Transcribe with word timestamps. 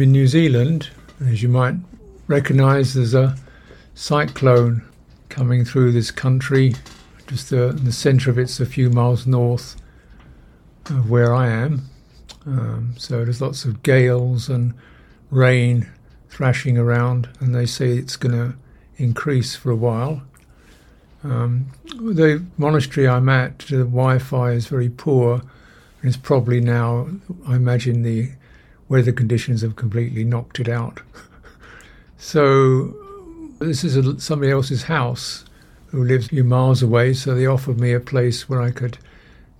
In 0.00 0.12
New 0.12 0.26
Zealand. 0.26 0.90
As 1.26 1.42
you 1.42 1.48
might 1.48 1.74
recognise, 2.26 2.92
there's 2.92 3.14
a 3.14 3.34
cyclone 3.94 4.86
coming 5.30 5.64
through 5.64 5.92
this 5.92 6.10
country. 6.10 6.74
Just 7.26 7.50
uh, 7.50 7.68
in 7.68 7.84
the 7.84 7.92
centre 7.92 8.30
of 8.30 8.38
it's 8.38 8.60
a 8.60 8.66
few 8.66 8.90
miles 8.90 9.26
north 9.26 9.76
of 10.90 11.08
where 11.08 11.34
I 11.34 11.48
am. 11.48 11.88
Um, 12.44 12.94
so 12.98 13.24
there's 13.24 13.40
lots 13.40 13.64
of 13.64 13.82
gales 13.82 14.50
and 14.50 14.74
rain 15.30 15.88
thrashing 16.28 16.76
around, 16.76 17.30
and 17.40 17.54
they 17.54 17.64
say 17.64 17.92
it's 17.92 18.16
going 18.16 18.34
to 18.34 18.54
increase 18.98 19.56
for 19.56 19.70
a 19.70 19.76
while. 19.76 20.22
Um, 21.24 21.68
the 21.84 22.44
monastery 22.58 23.08
I'm 23.08 23.30
at, 23.30 23.60
the 23.60 23.78
Wi-Fi 23.78 24.50
is 24.50 24.66
very 24.66 24.90
poor, 24.90 25.36
and 25.36 26.02
it's 26.02 26.18
probably 26.18 26.60
now, 26.60 27.08
I 27.48 27.56
imagine, 27.56 28.02
the 28.02 28.32
weather 28.88 29.12
conditions 29.12 29.62
have 29.62 29.76
completely 29.76 30.24
knocked 30.24 30.60
it 30.60 30.68
out. 30.68 31.00
so 32.18 32.94
this 33.58 33.84
is 33.84 33.96
a, 33.96 34.20
somebody 34.20 34.52
else's 34.52 34.84
house 34.84 35.44
who 35.86 36.04
lives 36.04 36.26
a 36.26 36.30
few 36.30 36.44
miles 36.44 36.82
away, 36.82 37.12
so 37.14 37.34
they 37.34 37.46
offered 37.46 37.80
me 37.80 37.92
a 37.92 38.00
place 38.00 38.48
where 38.48 38.60
I 38.60 38.70
could 38.70 38.98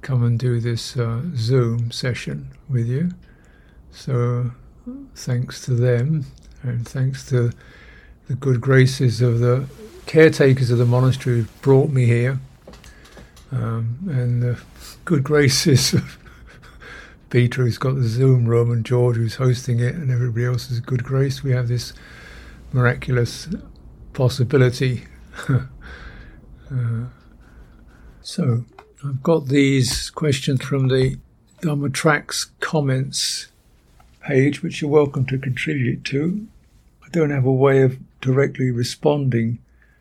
come 0.02 0.22
and 0.22 0.38
do 0.38 0.60
this 0.60 0.96
uh, 0.96 1.22
Zoom 1.34 1.90
session 1.90 2.48
with 2.68 2.86
you. 2.86 3.10
So 3.90 4.50
thanks 5.14 5.64
to 5.64 5.74
them, 5.74 6.26
and 6.62 6.86
thanks 6.86 7.28
to 7.30 7.52
the 8.28 8.34
good 8.34 8.60
graces 8.60 9.22
of 9.22 9.38
the 9.40 9.66
caretakers 10.06 10.70
of 10.70 10.78
the 10.78 10.86
monastery 10.86 11.40
who 11.40 11.46
brought 11.62 11.90
me 11.90 12.06
here, 12.06 12.38
um, 13.52 13.98
and 14.08 14.42
the 14.42 14.60
good 15.04 15.24
graces 15.24 15.92
of 15.94 16.18
Peter, 17.30 17.62
who's 17.62 17.78
got 17.78 17.96
the 17.96 18.06
Zoom 18.06 18.46
room, 18.46 18.70
and 18.70 18.84
George, 18.84 19.16
who's 19.16 19.36
hosting 19.36 19.80
it, 19.80 19.94
and 19.94 20.10
everybody 20.10 20.44
else 20.44 20.64
else's 20.64 20.80
good 20.80 21.02
grace. 21.02 21.42
We 21.42 21.50
have 21.52 21.68
this 21.68 21.92
miraculous 22.72 23.48
possibility. 24.12 25.04
uh, 25.48 27.06
so, 28.22 28.64
I've 29.04 29.22
got 29.22 29.48
these 29.48 30.10
questions 30.10 30.64
from 30.64 30.88
the 30.88 31.18
Dharma 31.60 31.90
Tracks 31.90 32.46
comments 32.60 33.48
page, 34.20 34.62
which 34.62 34.80
you're 34.80 34.90
welcome 34.90 35.26
to 35.26 35.38
contribute 35.38 36.04
to. 36.04 36.46
I 37.04 37.08
don't 37.10 37.30
have 37.30 37.44
a 37.44 37.52
way 37.52 37.82
of 37.82 37.98
directly 38.20 38.70
responding 38.70 39.58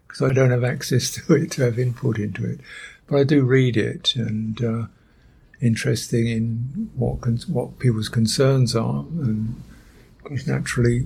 because 0.07 0.21
I 0.21 0.33
don't 0.33 0.51
have 0.51 0.63
access 0.63 1.11
to 1.27 1.33
it 1.33 1.51
to 1.51 1.63
have 1.63 1.77
input 1.77 2.17
into 2.17 2.45
it, 2.45 2.59
but 3.07 3.17
I 3.17 3.23
do 3.23 3.43
read 3.43 3.77
it 3.77 4.15
and 4.15 4.63
uh, 4.63 4.85
interesting 5.65 6.27
in 6.27 6.89
what 6.95 7.25
what 7.47 7.79
people's 7.79 8.09
concerns 8.09 8.75
are, 8.75 9.05
and 9.19 9.61
naturally 10.45 11.05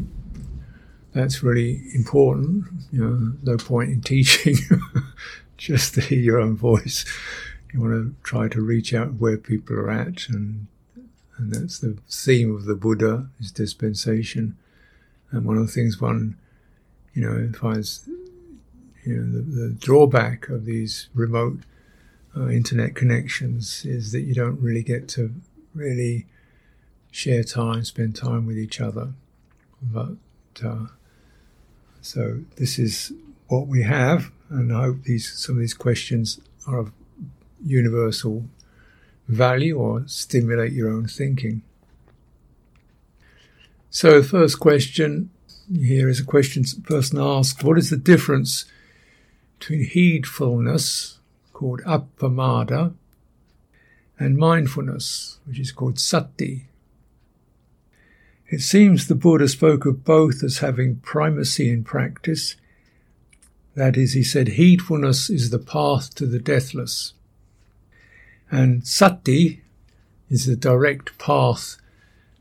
that's 1.13 1.43
really 1.43 1.81
important. 1.93 2.65
You 2.91 2.99
know, 3.03 3.33
no 3.43 3.57
point 3.57 3.89
in 3.89 4.01
teaching 4.13 4.57
just 5.57 5.95
to 5.95 6.01
hear 6.01 6.19
your 6.19 6.39
own 6.39 6.55
voice. 6.55 7.05
You 7.73 7.81
want 7.81 7.93
to 7.93 8.15
try 8.23 8.47
to 8.47 8.61
reach 8.61 8.93
out 8.93 9.15
where 9.15 9.37
people 9.37 9.75
are 9.75 9.91
at, 9.91 10.27
and 10.29 10.67
and 11.37 11.53
that's 11.53 11.79
the 11.79 11.97
theme 12.09 12.53
of 12.53 12.65
the 12.65 12.75
Buddha 12.75 13.29
is 13.39 13.51
dispensation. 13.51 14.57
And 15.31 15.45
one 15.45 15.57
of 15.57 15.67
the 15.67 15.71
things 15.71 16.01
one, 16.01 16.37
you 17.13 17.21
know, 17.21 17.51
finds, 17.57 18.09
you 19.05 19.15
know, 19.15 19.31
the, 19.31 19.41
the 19.41 19.69
drawback 19.69 20.49
of 20.49 20.65
these 20.65 21.07
remote 21.13 21.59
uh, 22.39 22.47
internet 22.47 22.95
connections 22.95 23.83
is 23.85 24.11
that 24.11 24.21
you 24.21 24.33
don't 24.33 24.59
really 24.61 24.83
get 24.83 25.07
to 25.09 25.33
really 25.73 26.25
share 27.11 27.43
time, 27.43 27.83
spend 27.83 28.15
time 28.15 28.45
with 28.45 28.57
each 28.57 28.79
other. 28.79 29.09
But 29.81 30.15
uh, 30.63 30.87
so 32.01 32.41
this 32.55 32.79
is 32.79 33.11
what 33.47 33.67
we 33.67 33.83
have, 33.83 34.31
and 34.49 34.73
I 34.73 34.83
hope 34.83 35.03
these 35.03 35.31
some 35.37 35.55
of 35.55 35.59
these 35.59 35.73
questions 35.73 36.39
are 36.67 36.79
of 36.79 36.91
universal 37.63 38.45
value 39.27 39.77
or 39.77 40.03
stimulate 40.07 40.71
your 40.71 40.89
own 40.89 41.07
thinking. 41.07 41.61
So, 43.89 44.21
the 44.21 44.27
first 44.27 44.59
question 44.59 45.29
here 45.71 46.09
is 46.09 46.19
a 46.19 46.25
question 46.25 46.63
the 46.63 46.81
person 46.81 47.19
asked 47.19 47.63
What 47.63 47.77
is 47.77 47.89
the 47.89 47.97
difference 47.97 48.65
between 49.57 49.85
heedfulness, 49.85 51.18
called 51.59 51.81
appamada, 51.81 52.93
and 54.17 54.37
mindfulness, 54.37 55.39
which 55.43 55.59
is 55.59 55.73
called 55.73 55.99
sati? 55.99 56.67
It 58.47 58.61
seems 58.61 59.07
the 59.07 59.13
Buddha 59.13 59.49
spoke 59.49 59.85
of 59.85 60.05
both 60.05 60.41
as 60.41 60.59
having 60.59 61.01
primacy 61.01 61.69
in 61.69 61.83
practice. 61.83 62.55
That 63.75 63.97
is, 63.97 64.13
he 64.13 64.23
said, 64.23 64.47
heedfulness 64.47 65.29
is 65.29 65.49
the 65.49 65.59
path 65.59 66.15
to 66.15 66.25
the 66.25 66.39
deathless. 66.39 67.13
And 68.49 68.87
sati 68.87 69.61
is 70.29 70.45
the 70.45 70.55
direct 70.55 71.17
path 71.17 71.75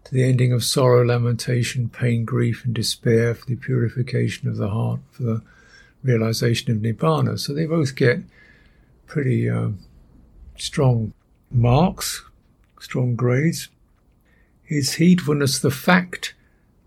to 0.04 0.14
the 0.14 0.22
ending 0.22 0.52
of 0.52 0.62
sorrow, 0.62 1.04
lamentation, 1.04 1.88
pain, 1.88 2.24
grief, 2.24 2.64
and 2.64 2.72
despair, 2.72 3.34
for 3.34 3.46
the 3.46 3.56
purification 3.56 4.48
of 4.48 4.58
the 4.58 4.70
heart, 4.70 5.00
for 5.10 5.24
the 5.24 5.42
realization 6.04 6.70
of 6.70 6.78
nibbana. 6.78 7.36
So 7.36 7.52
they 7.52 7.66
both 7.66 7.96
get 7.96 8.20
pretty 9.08 9.48
uh, 9.50 9.70
strong 10.56 11.12
marks, 11.50 12.22
strong 12.80 13.16
grades. 13.16 13.68
Is 14.68 14.94
heedfulness 14.96 15.60
the 15.60 15.70
fact 15.70 16.34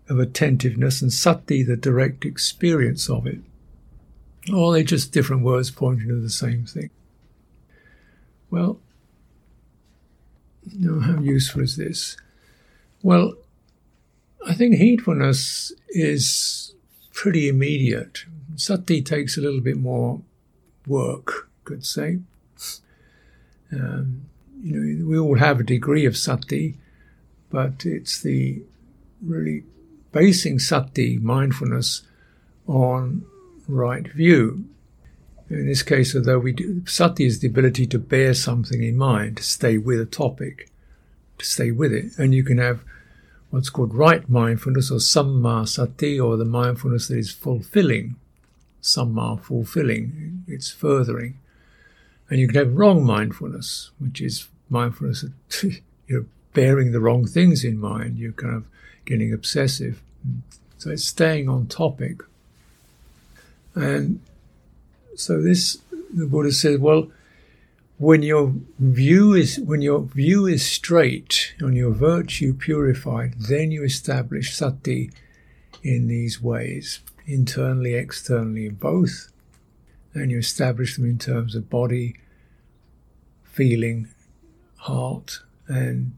of 0.08 0.18
attentiveness 0.18 1.02
and 1.02 1.12
sati 1.12 1.62
the 1.62 1.76
direct 1.76 2.24
experience 2.24 3.10
of 3.10 3.26
it? 3.26 3.40
Or 4.52 4.70
are 4.70 4.72
they 4.72 4.84
just 4.84 5.12
different 5.12 5.42
words 5.42 5.70
pointing 5.70 6.08
to 6.08 6.20
the 6.20 6.30
same 6.30 6.64
thing? 6.64 6.90
Well, 8.50 8.78
you 10.70 10.90
know, 10.90 11.00
how 11.00 11.20
useful 11.20 11.62
is 11.62 11.76
this? 11.76 12.16
Well, 13.02 13.34
I 14.46 14.54
think 14.54 14.76
heedfulness 14.76 15.72
is 15.88 16.74
pretty 17.12 17.48
immediate. 17.48 18.24
Sati 18.56 19.02
takes 19.02 19.36
a 19.36 19.40
little 19.40 19.60
bit 19.60 19.76
more 19.76 20.20
work, 20.86 21.48
could 21.64 21.84
say. 21.84 22.20
Um, 23.72 24.26
you 24.62 24.80
know, 24.80 25.06
we 25.06 25.18
all 25.18 25.38
have 25.38 25.60
a 25.60 25.64
degree 25.64 26.04
of 26.04 26.16
sati, 26.16 26.76
but 27.50 27.84
it's 27.84 28.20
the 28.20 28.62
really 29.20 29.64
basing 30.12 30.58
sati, 30.58 31.18
mindfulness, 31.18 32.02
on 32.66 33.24
right 33.66 34.06
view. 34.08 34.64
In 35.50 35.66
this 35.66 35.82
case, 35.82 36.14
although 36.14 36.38
we 36.38 36.52
do, 36.52 36.86
sati 36.86 37.26
is 37.26 37.40
the 37.40 37.48
ability 37.48 37.86
to 37.88 37.98
bear 37.98 38.34
something 38.34 38.82
in 38.82 38.96
mind, 38.96 39.38
to 39.38 39.42
stay 39.42 39.78
with 39.78 40.00
a 40.00 40.06
topic, 40.06 40.70
to 41.38 41.44
stay 41.44 41.70
with 41.70 41.92
it. 41.92 42.18
And 42.18 42.34
you 42.34 42.44
can 42.44 42.58
have 42.58 42.84
what's 43.50 43.68
called 43.68 43.94
right 43.94 44.26
mindfulness 44.30 44.90
or 44.90 44.96
samma 44.96 45.68
sati, 45.68 46.18
or 46.18 46.36
the 46.36 46.44
mindfulness 46.44 47.08
that 47.08 47.18
is 47.18 47.32
fulfilling. 47.32 48.16
Samma, 48.82 49.40
fulfilling, 49.40 50.44
it's 50.48 50.70
furthering. 50.70 51.38
And 52.32 52.40
you 52.40 52.48
can 52.48 52.56
have 52.56 52.78
wrong 52.78 53.04
mindfulness, 53.04 53.90
which 53.98 54.22
is 54.22 54.48
mindfulness 54.70 55.20
that 55.20 55.80
you're 56.06 56.24
bearing 56.54 56.92
the 56.92 56.98
wrong 56.98 57.26
things 57.26 57.62
in 57.62 57.78
mind, 57.78 58.16
you're 58.16 58.32
kind 58.32 58.54
of 58.54 58.64
getting 59.04 59.34
obsessive. 59.34 60.00
So 60.78 60.88
it's 60.92 61.04
staying 61.04 61.50
on 61.50 61.66
topic. 61.66 62.22
And 63.74 64.20
so 65.14 65.42
this, 65.42 65.76
the 66.10 66.24
Buddha 66.24 66.52
says, 66.52 66.78
well, 66.78 67.10
when 67.98 68.22
your 68.22 68.54
view 68.78 69.34
is 69.34 69.60
when 69.60 69.82
your 69.82 70.00
view 70.00 70.46
is 70.46 70.64
straight 70.64 71.52
and 71.58 71.76
your 71.76 71.92
virtue 71.92 72.54
purified, 72.54 73.34
then 73.40 73.70
you 73.70 73.84
establish 73.84 74.56
sati 74.56 75.10
in 75.82 76.08
these 76.08 76.40
ways, 76.40 77.00
internally, 77.26 77.92
externally, 77.92 78.70
both, 78.70 79.30
and 80.14 80.30
you 80.30 80.38
establish 80.38 80.96
them 80.96 81.04
in 81.04 81.18
terms 81.18 81.54
of 81.54 81.68
body, 81.68 82.16
feeling, 83.52 84.08
heart, 84.78 85.40
and 85.68 86.12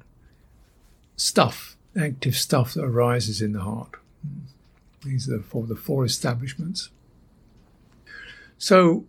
stuff, 1.17 1.77
active 2.01 2.37
stuff 2.37 2.75
that 2.75 2.85
arises 2.85 3.43
in 3.43 3.53
the 3.53 3.61
heart. 3.61 3.97
These 5.05 5.29
are 5.29 5.41
for 5.41 5.67
the 5.67 5.77
four 5.77 6.05
establishments. 6.05 6.91
So, 8.57 9.05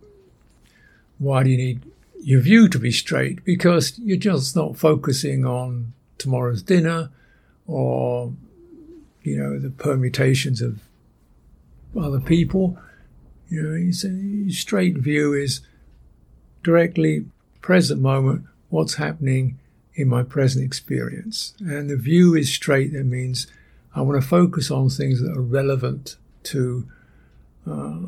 why 1.18 1.44
do 1.44 1.50
you 1.50 1.56
need 1.56 1.82
your 2.20 2.40
view 2.40 2.68
to 2.68 2.78
be 2.78 2.90
straight? 2.90 3.44
Because 3.44 3.98
you're 3.98 4.18
just 4.18 4.56
not 4.56 4.76
focusing 4.76 5.46
on 5.46 5.94
tomorrow's 6.18 6.62
dinner 6.62 7.10
or, 7.66 8.32
you 9.22 9.38
know, 9.38 9.58
the 9.58 9.70
permutations 9.70 10.60
of 10.60 10.80
other 11.98 12.20
people. 12.20 12.76
You 13.48 13.62
know, 13.62 13.74
a 13.74 14.50
straight 14.50 14.98
view 14.98 15.32
is 15.32 15.60
directly 16.62 17.24
present 17.66 18.00
moment, 18.00 18.44
what's 18.68 18.94
happening 18.94 19.58
in 19.96 20.06
my 20.06 20.22
present 20.22 20.64
experience. 20.64 21.52
And 21.58 21.90
the 21.90 21.96
view 21.96 22.36
is 22.36 22.48
straight, 22.48 22.92
that 22.92 23.02
means 23.02 23.48
I 23.92 24.02
want 24.02 24.22
to 24.22 24.28
focus 24.28 24.70
on 24.70 24.88
things 24.88 25.20
that 25.20 25.36
are 25.36 25.42
relevant 25.42 26.14
to 26.44 26.86
uh, 27.66 28.02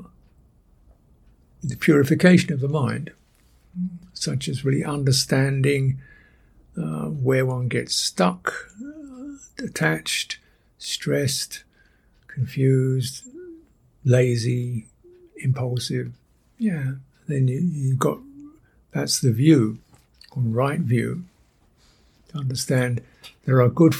the 1.60 1.74
purification 1.74 2.52
of 2.52 2.60
the 2.60 2.68
mind, 2.68 3.10
such 4.12 4.46
as 4.46 4.64
really 4.64 4.84
understanding 4.84 5.98
uh, 6.80 7.06
where 7.06 7.44
one 7.44 7.66
gets 7.66 7.96
stuck, 7.96 8.70
uh, 8.80 9.64
attached, 9.64 10.38
stressed, 10.78 11.64
confused, 12.28 13.26
lazy, 14.04 14.86
impulsive. 15.38 16.12
Yeah, 16.58 16.92
then 17.26 17.48
you, 17.48 17.58
you 17.58 17.96
got 17.96 18.18
that's 18.92 19.20
the 19.20 19.32
view, 19.32 19.78
or 20.34 20.42
right 20.42 20.80
view. 20.80 21.24
To 22.28 22.38
understand 22.38 23.02
there 23.44 23.60
are 23.62 23.68
good, 23.68 23.94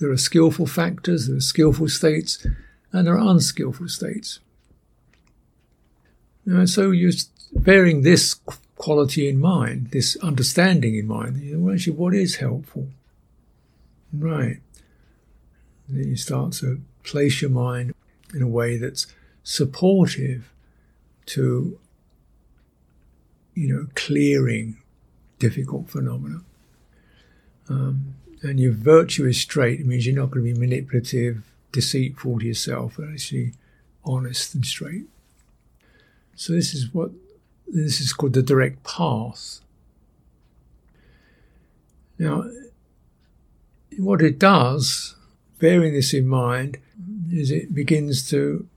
there 0.00 0.10
are 0.10 0.16
skillful 0.16 0.66
factors, 0.66 1.26
there 1.26 1.36
are 1.36 1.40
skillful 1.40 1.88
states, 1.88 2.46
and 2.92 3.06
there 3.06 3.14
are 3.14 3.30
unskillful 3.30 3.88
states. 3.88 4.40
So 6.66 6.90
you're 6.90 7.12
bearing 7.52 8.02
this 8.02 8.34
quality 8.76 9.28
in 9.28 9.40
mind, 9.40 9.92
this 9.92 10.16
understanding 10.16 10.94
in 10.96 11.06
mind. 11.06 11.38
You 11.38 11.56
know, 11.56 11.72
actually, 11.72 11.96
what 11.96 12.14
is 12.14 12.36
helpful? 12.36 12.88
Right. 14.12 14.60
And 15.88 15.98
then 15.98 16.08
you 16.08 16.16
start 16.16 16.52
to 16.54 16.80
place 17.02 17.40
your 17.40 17.50
mind 17.50 17.94
in 18.34 18.42
a 18.42 18.48
way 18.48 18.76
that's 18.76 19.06
supportive 19.42 20.52
to, 21.26 21.78
you 23.54 23.72
know, 23.72 23.86
clearing 23.94 24.76
difficult 25.38 25.88
phenomena. 25.88 26.40
Um, 27.68 28.14
and 28.42 28.60
your 28.60 28.72
virtue 28.72 29.26
is 29.26 29.40
straight. 29.40 29.80
It 29.80 29.86
means 29.86 30.06
you're 30.06 30.14
not 30.14 30.30
going 30.30 30.44
to 30.44 30.52
be 30.52 30.58
manipulative, 30.58 31.44
deceitful 31.72 32.40
to 32.40 32.46
yourself, 32.46 32.94
but 32.98 33.08
actually 33.08 33.52
honest 34.04 34.54
and 34.54 34.66
straight. 34.66 35.06
So 36.36 36.52
this 36.52 36.74
is 36.74 36.92
what 36.92 37.10
this 37.66 38.00
is 38.00 38.12
called 38.12 38.34
the 38.34 38.42
direct 38.42 38.84
path. 38.84 39.60
Now, 42.18 42.44
what 43.96 44.22
it 44.22 44.38
does, 44.38 45.16
bearing 45.58 45.94
this 45.94 46.12
in 46.12 46.26
mind, 46.26 46.78
is 47.32 47.50
it 47.50 47.74
begins 47.74 48.28
to 48.30 48.68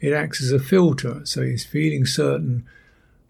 it 0.00 0.12
acts 0.12 0.42
as 0.42 0.50
a 0.50 0.58
filter. 0.58 1.20
So 1.24 1.42
he's 1.42 1.64
feeling 1.64 2.06
certain, 2.06 2.66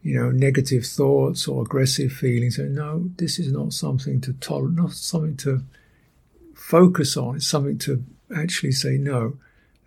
you 0.03 0.15
know, 0.15 0.31
negative 0.31 0.87
thoughts 0.87 1.47
or 1.47 1.63
aggressive 1.63 2.13
feelings. 2.13 2.57
So 2.57 2.65
no, 2.65 3.11
this 3.17 3.39
is 3.39 3.53
not 3.53 3.73
something 3.73 4.21
to 4.23 4.33
tolerate, 4.35 4.77
not 4.77 4.93
something 4.93 5.37
to 5.39 5.63
focus 6.55 7.17
on. 7.17 7.37
It's 7.37 7.47
something 7.47 7.79
to 7.79 8.03
actually 8.35 8.73
say 8.73 8.97
no. 8.97 9.37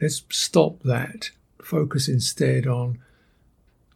Let's 0.02 0.24
stop 0.30 0.82
that. 0.84 1.32
Focus 1.62 2.08
instead 2.08 2.68
on 2.68 3.00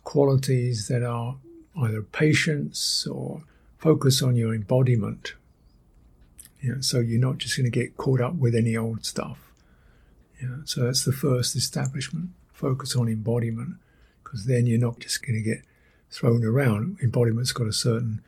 qualities 0.03 0.87
that 0.87 1.03
are 1.03 1.35
either 1.79 2.01
patience 2.01 3.05
or 3.05 3.43
focus 3.77 4.21
on 4.21 4.35
your 4.35 4.55
embodiment. 4.55 5.33
You 6.61 6.75
know, 6.75 6.81
so 6.81 6.99
you're 6.99 7.19
not 7.19 7.37
just 7.37 7.55
going 7.55 7.69
to 7.69 7.79
get 7.79 7.97
caught 7.97 8.21
up 8.21 8.35
with 8.35 8.55
any 8.55 8.75
old 8.75 9.05
stuff. 9.05 9.51
You 10.39 10.47
know, 10.47 10.61
so 10.65 10.81
that's 10.81 11.05
the 11.05 11.11
first 11.11 11.55
establishment. 11.55 12.29
Focus 12.53 12.95
on 12.95 13.07
embodiment, 13.07 13.75
because 14.23 14.45
then 14.45 14.65
you're 14.65 14.79
not 14.79 14.99
just 14.99 15.25
going 15.25 15.35
to 15.35 15.41
get 15.41 15.61
thrown 16.11 16.43
around. 16.43 16.97
Embodiment's 17.01 17.51
got 17.51 17.67
a 17.67 17.73
certain 17.73 18.21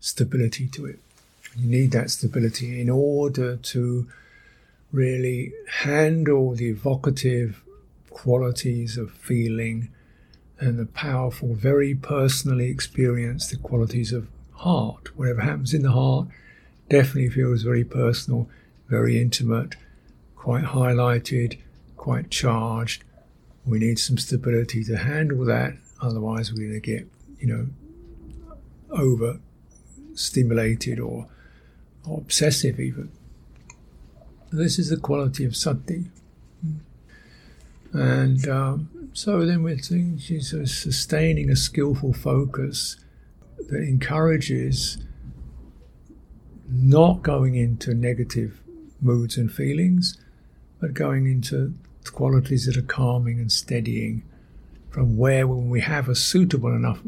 stability 0.00 0.66
to 0.68 0.86
it. 0.86 0.98
You 1.56 1.68
need 1.68 1.92
that 1.92 2.10
stability 2.10 2.80
in 2.80 2.90
order 2.90 3.56
to 3.56 4.06
really 4.92 5.52
handle 5.80 6.54
the 6.54 6.68
evocative 6.68 7.62
qualities 8.10 8.96
of 8.96 9.10
feeling 9.12 9.88
and 10.58 10.78
the 10.78 10.86
powerful, 10.86 11.54
very 11.54 11.94
personally 11.94 12.70
experienced 12.70 13.62
qualities 13.62 14.12
of 14.12 14.28
heart. 14.52 15.16
Whatever 15.16 15.42
happens 15.42 15.74
in 15.74 15.82
the 15.82 15.92
heart 15.92 16.28
definitely 16.88 17.28
feels 17.28 17.62
very 17.62 17.84
personal, 17.84 18.48
very 18.88 19.20
intimate, 19.20 19.76
quite 20.34 20.64
highlighted, 20.64 21.58
quite 21.96 22.30
charged. 22.30 23.04
We 23.66 23.78
need 23.78 23.98
some 23.98 24.16
stability 24.16 24.84
to 24.84 24.96
handle 24.96 25.44
that, 25.46 25.74
otherwise, 26.00 26.52
we're 26.52 26.68
going 26.68 26.80
to 26.80 26.80
get, 26.80 27.06
you 27.46 27.54
know, 27.54 27.68
over 28.90 29.38
stimulated 30.14 30.98
or, 30.98 31.28
or 32.06 32.18
obsessive, 32.18 32.80
even. 32.80 33.10
This 34.50 34.78
is 34.78 34.90
the 34.90 34.96
quality 34.96 35.44
of 35.44 35.54
sati. 35.54 36.06
And 37.92 38.48
um, 38.48 39.10
so 39.12 39.46
then 39.46 39.62
we're 39.62 39.78
saying 39.78 40.18
she's 40.18 40.50
sustaining 40.50 41.50
a 41.50 41.56
skillful 41.56 42.12
focus 42.12 42.96
that 43.68 43.82
encourages 43.82 44.98
not 46.68 47.22
going 47.22 47.54
into 47.54 47.94
negative 47.94 48.60
moods 49.00 49.36
and 49.36 49.52
feelings, 49.52 50.18
but 50.80 50.94
going 50.94 51.26
into 51.26 51.74
qualities 52.12 52.66
that 52.66 52.76
are 52.76 52.82
calming 52.82 53.38
and 53.38 53.52
steadying. 53.52 54.22
From 54.90 55.18
where, 55.18 55.46
when 55.46 55.68
we 55.68 55.82
have 55.82 56.08
a 56.08 56.14
suitable 56.14 56.74
enough 56.74 57.00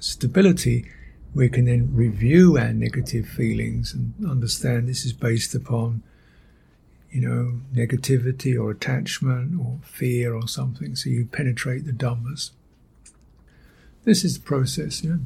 stability, 0.00 0.90
we 1.34 1.48
can 1.48 1.66
then 1.66 1.94
review 1.94 2.58
our 2.58 2.72
negative 2.72 3.26
feelings 3.26 3.94
and 3.94 4.14
understand 4.28 4.88
this 4.88 5.04
is 5.04 5.12
based 5.12 5.54
upon 5.54 6.02
you 7.10 7.20
know, 7.20 7.60
negativity 7.74 8.60
or 8.60 8.70
attachment 8.70 9.60
or 9.60 9.78
fear 9.82 10.34
or 10.34 10.46
something. 10.46 10.94
So 10.94 11.10
you 11.10 11.26
penetrate 11.26 11.84
the 11.84 11.92
dhammas. 11.92 12.50
This 14.04 14.24
is 14.24 14.38
the 14.38 14.44
process, 14.44 15.02
yeah? 15.02 15.16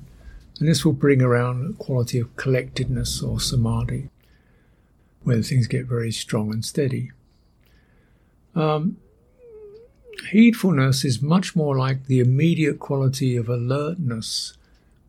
and 0.59 0.69
this 0.69 0.85
will 0.85 0.93
bring 0.93 1.23
around 1.23 1.69
a 1.69 1.73
quality 1.75 2.19
of 2.19 2.35
collectedness 2.37 3.23
or 3.23 3.39
samadhi, 3.39 4.09
where 5.23 5.43
things 5.43 5.67
get 5.67 5.87
very 5.87 6.11
strong 6.11 6.53
and 6.53 6.65
steady. 6.65 7.13
Um, 8.55 8.97
heedfulness 10.33 11.05
is 11.05 11.21
much 11.21 11.55
more 11.55 11.77
like 11.77 12.07
the 12.07 12.21
immediate 12.21 12.79
quality 12.79 13.37
of 13.37 13.49
alertness, 13.49 14.55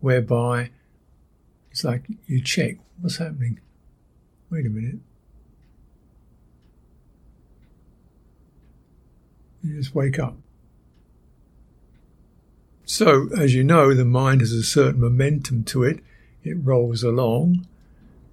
whereby 0.05 0.69
it's 1.71 1.83
like 1.83 2.03
you 2.27 2.39
check 2.39 2.77
what's 3.01 3.17
happening. 3.17 3.59
Wait 4.51 4.63
a 4.63 4.69
minute. 4.69 4.99
You 9.63 9.77
just 9.77 9.95
wake 9.95 10.19
up. 10.19 10.35
So, 12.85 13.29
as 13.35 13.55
you 13.55 13.63
know, 13.63 13.95
the 13.95 14.05
mind 14.05 14.41
has 14.41 14.51
a 14.51 14.61
certain 14.61 15.01
momentum 15.01 15.63
to 15.63 15.83
it. 15.83 16.01
It 16.43 16.53
rolls 16.53 17.01
along, 17.01 17.65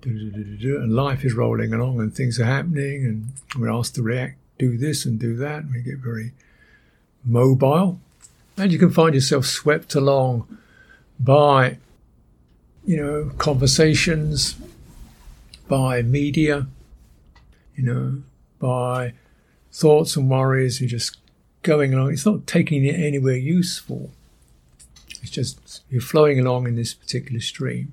and 0.05 0.95
life 0.95 1.25
is 1.25 1.33
rolling 1.33 1.73
along, 1.73 2.01
and 2.01 2.15
things 2.15 2.39
are 2.39 2.45
happening, 2.45 3.07
and 3.07 3.33
we're 3.59 3.73
asked 3.73 3.95
to 3.95 4.03
react, 4.03 4.37
do 4.59 4.77
this 4.77 5.07
and 5.07 5.19
do 5.19 5.37
that, 5.37 5.61
and 5.61 5.73
we 5.73 5.81
get 5.81 5.97
very 5.97 6.33
mobile. 7.25 7.99
And 8.59 8.71
you 8.71 8.79
can 8.79 8.91
find 8.91 9.15
yourself 9.15 9.47
swept 9.47 9.95
along 9.95 10.59
by, 11.23 11.79
you 12.85 12.97
know, 12.97 13.31
conversations, 13.39 14.57
by 15.69 16.03
media, 16.03 16.67
you 17.77 17.85
know, 17.85 18.23
by 18.59 19.15
thoughts 19.73 20.17
and 20.17 20.29
worries. 20.31 20.81
You're 20.81 20.89
just 20.89 21.19
going 21.63 21.95
along. 21.95 22.13
It's 22.13 22.27
not 22.27 22.47
taking 22.47 22.85
it 22.85 22.99
anywhere 22.99 23.37
useful. 23.37 24.11
It's 25.23 25.31
just 25.31 25.83
you're 25.89 26.01
flowing 26.01 26.41
along 26.41 26.67
in 26.67 26.77
this 26.77 26.95
particular 26.95 27.41
stream. 27.41 27.93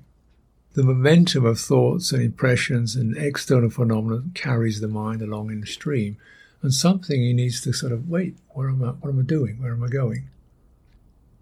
The 0.74 0.82
momentum 0.82 1.44
of 1.44 1.58
thoughts 1.58 2.12
and 2.12 2.22
impressions 2.22 2.94
and 2.94 3.16
external 3.16 3.70
phenomena 3.70 4.22
carries 4.34 4.80
the 4.80 4.88
mind 4.88 5.22
along 5.22 5.50
in 5.50 5.60
the 5.60 5.66
stream. 5.66 6.16
And 6.62 6.74
something 6.74 7.20
he 7.20 7.32
needs 7.32 7.60
to 7.62 7.72
sort 7.72 7.92
of 7.92 8.08
wait, 8.08 8.36
where 8.50 8.68
am 8.68 8.82
I 8.82 8.88
what 8.88 9.10
am 9.10 9.18
I 9.18 9.22
doing? 9.22 9.60
Where 9.60 9.72
am 9.72 9.82
I 9.82 9.88
going? 9.88 10.28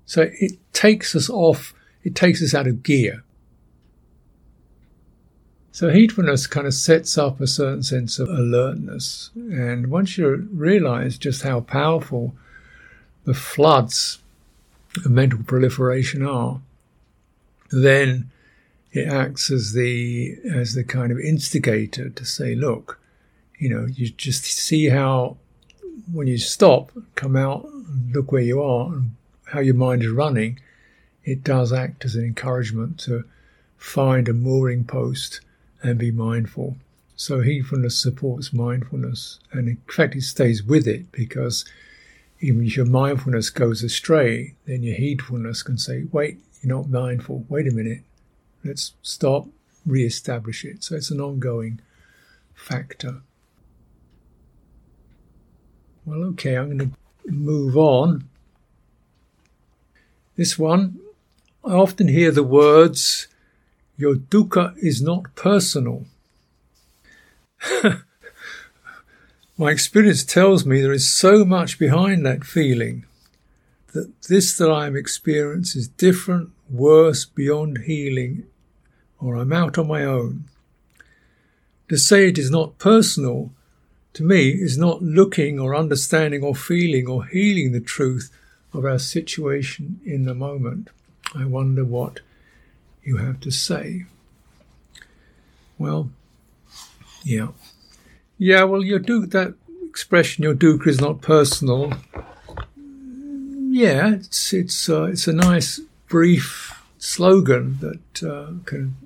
So 0.07 0.31
it 0.41 0.53
takes 0.73 1.15
us 1.15 1.29
off, 1.29 1.75
it 2.05 2.15
takes 2.15 2.43
us 2.43 2.55
out 2.55 2.67
of 2.67 2.83
gear. 2.83 3.23
So 5.73 5.91
heedfulness 5.91 6.51
kind 6.51 6.67
of 6.67 6.75
sets 6.75 7.17
up 7.17 7.41
a 7.41 7.47
certain 7.47 7.85
sense 7.85 8.19
of 8.19 8.29
alertness. 8.29 9.31
And 9.37 9.93
once 9.93 10.19
you 10.19 10.49
realize 10.53 11.19
just 11.19 11.43
how 11.43 11.61
powerful 11.61 12.35
the 13.25 13.35
floods 13.35 14.19
of 14.97 15.11
mental 15.11 15.41
proliferation 15.45 16.27
are, 16.27 16.61
then 17.71 18.31
it 18.93 19.07
acts 19.07 19.51
as 19.51 19.73
the 19.73 20.37
as 20.53 20.75
the 20.75 20.83
kind 20.83 21.13
of 21.13 21.21
instigator 21.21 22.09
to 22.09 22.25
say, 22.25 22.55
look, 22.55 22.99
you 23.59 23.69
know, 23.69 23.87
you 23.87 24.09
just 24.09 24.45
see 24.45 24.89
how 24.89 25.37
when 26.13 26.27
you 26.27 26.39
stop, 26.39 26.91
come 27.15 27.37
out, 27.37 27.69
look 28.13 28.33
where 28.33 28.43
you 28.43 28.63
are, 28.63 28.93
and 28.93 29.15
how 29.47 29.61
your 29.61 29.75
mind 29.75 30.03
is 30.03 30.11
running, 30.11 30.59
it 31.29 31.45
does 31.45 31.75
act 31.75 32.07
as 32.07 32.15
an 32.15 32.25
encouragement 32.25 32.99
to 32.99 33.23
find 33.77 34.29
a 34.29 34.33
mooring 34.33 34.83
post 34.83 35.41
and 35.83 35.99
be 35.99 36.11
mindful. 36.11 36.77
So 37.17 37.43
heedfulness 37.43 38.01
supports 38.01 38.53
mindfulness, 38.53 39.39
and 39.53 39.69
in 39.69 39.77
fact, 39.87 40.17
it 40.17 40.23
stays 40.23 40.63
with 40.63 40.89
it 40.89 41.13
because 41.13 41.67
even 42.41 42.65
if 42.67 42.77
your 42.77 42.87
mindfulness 42.87 43.51
goes 43.51 43.83
astray, 43.83 44.55
then 44.65 44.83
your 44.83 44.97
heedfulness 44.97 45.63
can 45.63 45.77
say, 45.77 46.05
"Wait, 46.13 46.41
you're 46.63 46.75
not 46.75 46.89
mindful. 46.89 47.45
Wait 47.49 47.69
a 47.69 47.75
minute. 47.75 48.03
Let's 48.65 48.95
stop, 49.03 49.49
re-establish 49.85 50.65
it." 50.65 50.83
So 50.83 50.97
it's 50.97 51.11
an 51.11 51.21
ongoing 51.21 51.81
factor. 52.55 53.21
Well, 56.07 56.25
okay, 56.31 56.57
I'm 56.57 56.79
going 56.79 56.91
to 56.91 57.31
move 57.31 57.77
on. 57.77 58.29
This 60.37 60.59
one, 60.59 61.01
I 61.69 61.73
often 61.73 62.09
hear 62.09 62.31
the 62.31 62.43
words, 62.43 63.29
"Your 63.99 64.15
dukkha 64.15 64.75
is 64.79 65.03
not 65.03 65.35
personal." 65.35 66.07
My 69.59 69.71
experience 69.71 70.25
tells 70.25 70.65
me 70.65 70.81
there 70.81 70.95
is 70.95 71.11
so 71.11 71.45
much 71.45 71.79
behind 71.79 72.25
that 72.25 72.45
feeling 72.45 73.05
that 73.93 74.23
this 74.23 74.57
that 74.57 74.71
I 74.71 74.87
am 74.87 74.97
experiencing 74.97 75.81
is 75.81 75.89
different, 75.89 76.49
worse, 76.71 77.27
beyond 77.27 77.83
healing, 77.85 78.45
or 79.21 79.37
I'm 79.37 79.53
out 79.53 79.77
on 79.77 79.89
my 79.89 80.07
own. 80.07 80.45
To 81.91 81.99
say 81.99 82.29
it 82.29 82.39
is 82.39 82.51
not 82.51 82.79
personal, 82.79 83.53
to 84.15 84.23
me, 84.23 84.53
is 84.53 84.79
not 84.79 85.03
looking 85.03 85.61
or 85.61 85.77
understanding 85.77 86.43
or 86.43 86.55
feeling 86.55 87.07
or 87.07 87.27
healing 87.27 87.73
the 87.73 87.81
truth 87.81 88.31
of 88.73 88.87
our 88.87 88.99
situation 88.99 90.01
in 90.07 90.25
the 90.25 90.35
moment. 90.35 90.89
I 91.35 91.45
wonder 91.45 91.85
what 91.85 92.21
you 93.03 93.19
have 93.19 93.41
to 93.41 93.51
say. 93.51 94.05
Well, 95.79 96.11
yeah. 97.23 97.49
Yeah, 98.39 98.65
well, 98.65 98.85
your 98.85 98.99
duke, 98.99 99.31
that 99.31 99.55
expression, 99.89 100.45
your 100.45 100.55
dukkha 100.55 100.87
is 100.87 101.01
not 101.01 101.21
personal. 101.21 101.93
Yeah, 103.71 104.15
it's 104.15 104.53
it's 104.53 104.89
uh, 104.89 105.05
it's 105.05 105.29
a 105.29 105.33
nice 105.33 105.81
brief 106.09 106.83
slogan 106.99 107.79
that 107.81 108.23
uh, 108.29 108.53
can 108.65 108.97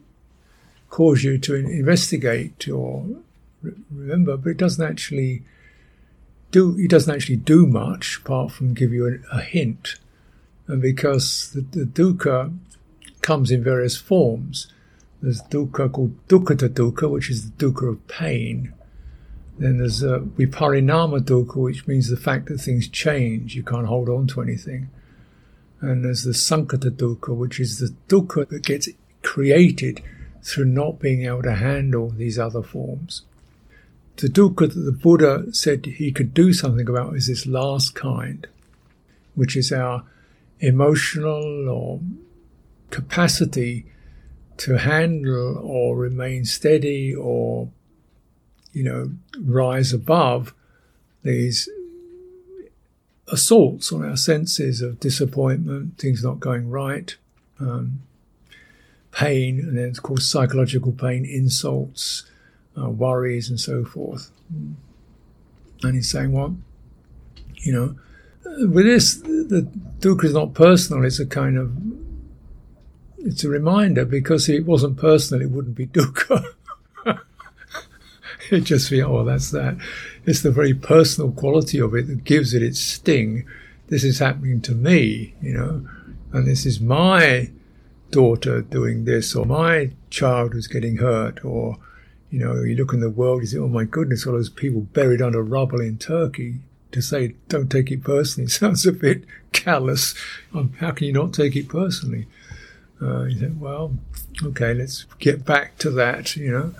cause 0.88 1.24
you 1.24 1.38
to 1.38 1.54
investigate 1.54 2.68
or 2.68 3.06
re- 3.62 3.72
remember, 3.90 4.36
but 4.36 4.50
it 4.50 4.56
doesn't 4.58 4.84
actually 4.84 5.42
do. 6.50 6.76
It 6.78 6.90
doesn't 6.90 7.12
actually 7.12 7.36
do 7.36 7.66
much 7.66 8.18
apart 8.18 8.52
from 8.52 8.74
give 8.74 8.92
you 8.92 9.06
a, 9.32 9.36
a 9.36 9.40
hint, 9.40 9.96
and 10.66 10.80
because 10.80 11.50
the, 11.52 11.60
the 11.60 11.84
dukkha 11.84 12.52
comes 13.22 13.50
in 13.50 13.64
various 13.64 13.96
forms. 13.96 14.66
There's 15.22 15.40
dukkha 15.42 15.90
called 15.92 16.26
dukkata 16.28 16.68
dukkha, 16.68 17.08
which 17.08 17.30
is 17.30 17.50
the 17.50 17.66
dukkha 17.66 17.88
of 17.88 18.06
pain. 18.08 18.74
Then 19.58 19.78
there's 19.78 20.02
uh, 20.02 20.18
viparinama 20.18 21.20
dukkha, 21.20 21.56
which 21.56 21.86
means 21.86 22.10
the 22.10 22.16
fact 22.16 22.46
that 22.46 22.58
things 22.58 22.88
change. 22.88 23.54
You 23.54 23.62
can't 23.62 23.86
hold 23.86 24.08
on 24.08 24.26
to 24.28 24.42
anything. 24.42 24.90
And 25.80 26.04
there's 26.04 26.24
the 26.24 26.32
sankhata 26.32 26.90
dukkha, 26.90 27.34
which 27.34 27.60
is 27.60 27.78
the 27.78 27.94
dukkha 28.08 28.48
that 28.48 28.64
gets 28.64 28.88
created 29.22 30.02
through 30.42 30.64
not 30.64 30.98
being 30.98 31.24
able 31.24 31.42
to 31.42 31.54
handle 31.54 32.10
these 32.10 32.38
other 32.38 32.62
forms. 32.62 33.22
The 34.16 34.28
dukkha 34.28 34.72
that 34.72 34.80
the 34.80 34.92
Buddha 34.92 35.54
said 35.54 35.86
he 35.86 36.12
could 36.12 36.34
do 36.34 36.52
something 36.52 36.88
about 36.88 37.14
is 37.14 37.28
this 37.28 37.46
last 37.46 37.94
kind, 37.94 38.46
which 39.34 39.56
is 39.56 39.72
our 39.72 40.04
emotional 40.62 41.68
or 41.68 42.00
capacity 42.90 43.84
to 44.56 44.78
handle 44.78 45.58
or 45.58 45.96
remain 45.96 46.44
steady 46.44 47.14
or, 47.14 47.68
you 48.72 48.84
know, 48.84 49.10
rise 49.40 49.92
above 49.92 50.54
these 51.24 51.68
assaults 53.28 53.92
on 53.92 54.04
our 54.04 54.16
senses 54.16 54.80
of 54.80 55.00
disappointment, 55.00 55.98
things 55.98 56.22
not 56.22 56.38
going 56.38 56.70
right, 56.70 57.16
um, 57.58 58.02
pain, 59.10 59.58
and 59.58 59.76
then, 59.76 59.90
of 59.90 60.02
course, 60.02 60.26
psychological 60.26 60.92
pain, 60.92 61.24
insults, 61.24 62.24
uh, 62.80 62.88
worries, 62.88 63.48
and 63.48 63.58
so 63.58 63.84
forth. 63.84 64.30
And 65.82 65.94
he's 65.94 66.08
saying, 66.08 66.32
well, 66.32 66.56
you 67.56 67.72
know, 67.72 67.96
with 68.58 68.84
this, 68.84 69.16
the 69.16 69.68
dukkha 70.00 70.24
is 70.24 70.34
not 70.34 70.54
personal, 70.54 71.04
it's 71.04 71.20
a 71.20 71.26
kind 71.26 71.56
of 71.56 71.72
it's 73.24 73.44
a 73.44 73.48
reminder 73.48 74.04
because 74.04 74.48
if 74.48 74.60
it 74.60 74.66
wasn't 74.66 74.96
personal, 74.96 75.42
it 75.42 75.50
wouldn't 75.50 75.76
be 75.76 75.86
dukkha. 75.86 76.44
it 78.50 78.60
just 78.60 78.88
feels, 78.88 79.10
oh, 79.10 79.24
that's 79.24 79.50
that. 79.50 79.76
It's 80.24 80.42
the 80.42 80.50
very 80.50 80.74
personal 80.74 81.32
quality 81.32 81.78
of 81.78 81.94
it 81.94 82.08
that 82.08 82.24
gives 82.24 82.54
it 82.54 82.62
its 82.62 82.80
sting. 82.80 83.46
This 83.88 84.04
is 84.04 84.18
happening 84.18 84.60
to 84.62 84.74
me, 84.74 85.34
you 85.40 85.54
know, 85.54 85.88
and 86.32 86.46
this 86.46 86.66
is 86.66 86.80
my 86.80 87.50
daughter 88.10 88.62
doing 88.62 89.04
this, 89.04 89.34
or 89.34 89.46
my 89.46 89.92
child 90.10 90.52
who's 90.52 90.66
getting 90.66 90.96
hurt, 90.96 91.44
or, 91.44 91.78
you 92.30 92.40
know, 92.40 92.62
you 92.62 92.74
look 92.74 92.92
in 92.92 93.00
the 93.00 93.10
world, 93.10 93.42
you 93.42 93.46
say, 93.46 93.58
oh 93.58 93.68
my 93.68 93.84
goodness, 93.84 94.26
all 94.26 94.32
those 94.32 94.50
people 94.50 94.80
buried 94.80 95.22
under 95.22 95.42
rubble 95.42 95.80
in 95.80 95.98
Turkey. 95.98 96.60
To 96.92 97.02
say, 97.02 97.34
don't 97.48 97.70
take 97.70 97.90
it 97.90 98.04
personally 98.04 98.48
sounds 98.50 98.86
a 98.86 98.92
bit 98.92 99.24
callous. 99.52 100.14
Um, 100.54 100.74
how 100.78 100.90
can 100.92 101.06
you 101.06 101.12
not 101.12 101.32
take 101.32 101.56
it 101.56 101.68
personally? 101.68 102.26
Uh, 103.00 103.24
you 103.24 103.38
think, 103.38 103.60
well, 103.60 103.96
okay, 104.42 104.74
let's 104.74 105.06
get 105.18 105.44
back 105.44 105.76
to 105.78 105.90
that, 105.90 106.36
you 106.36 106.52
know. 106.52 106.74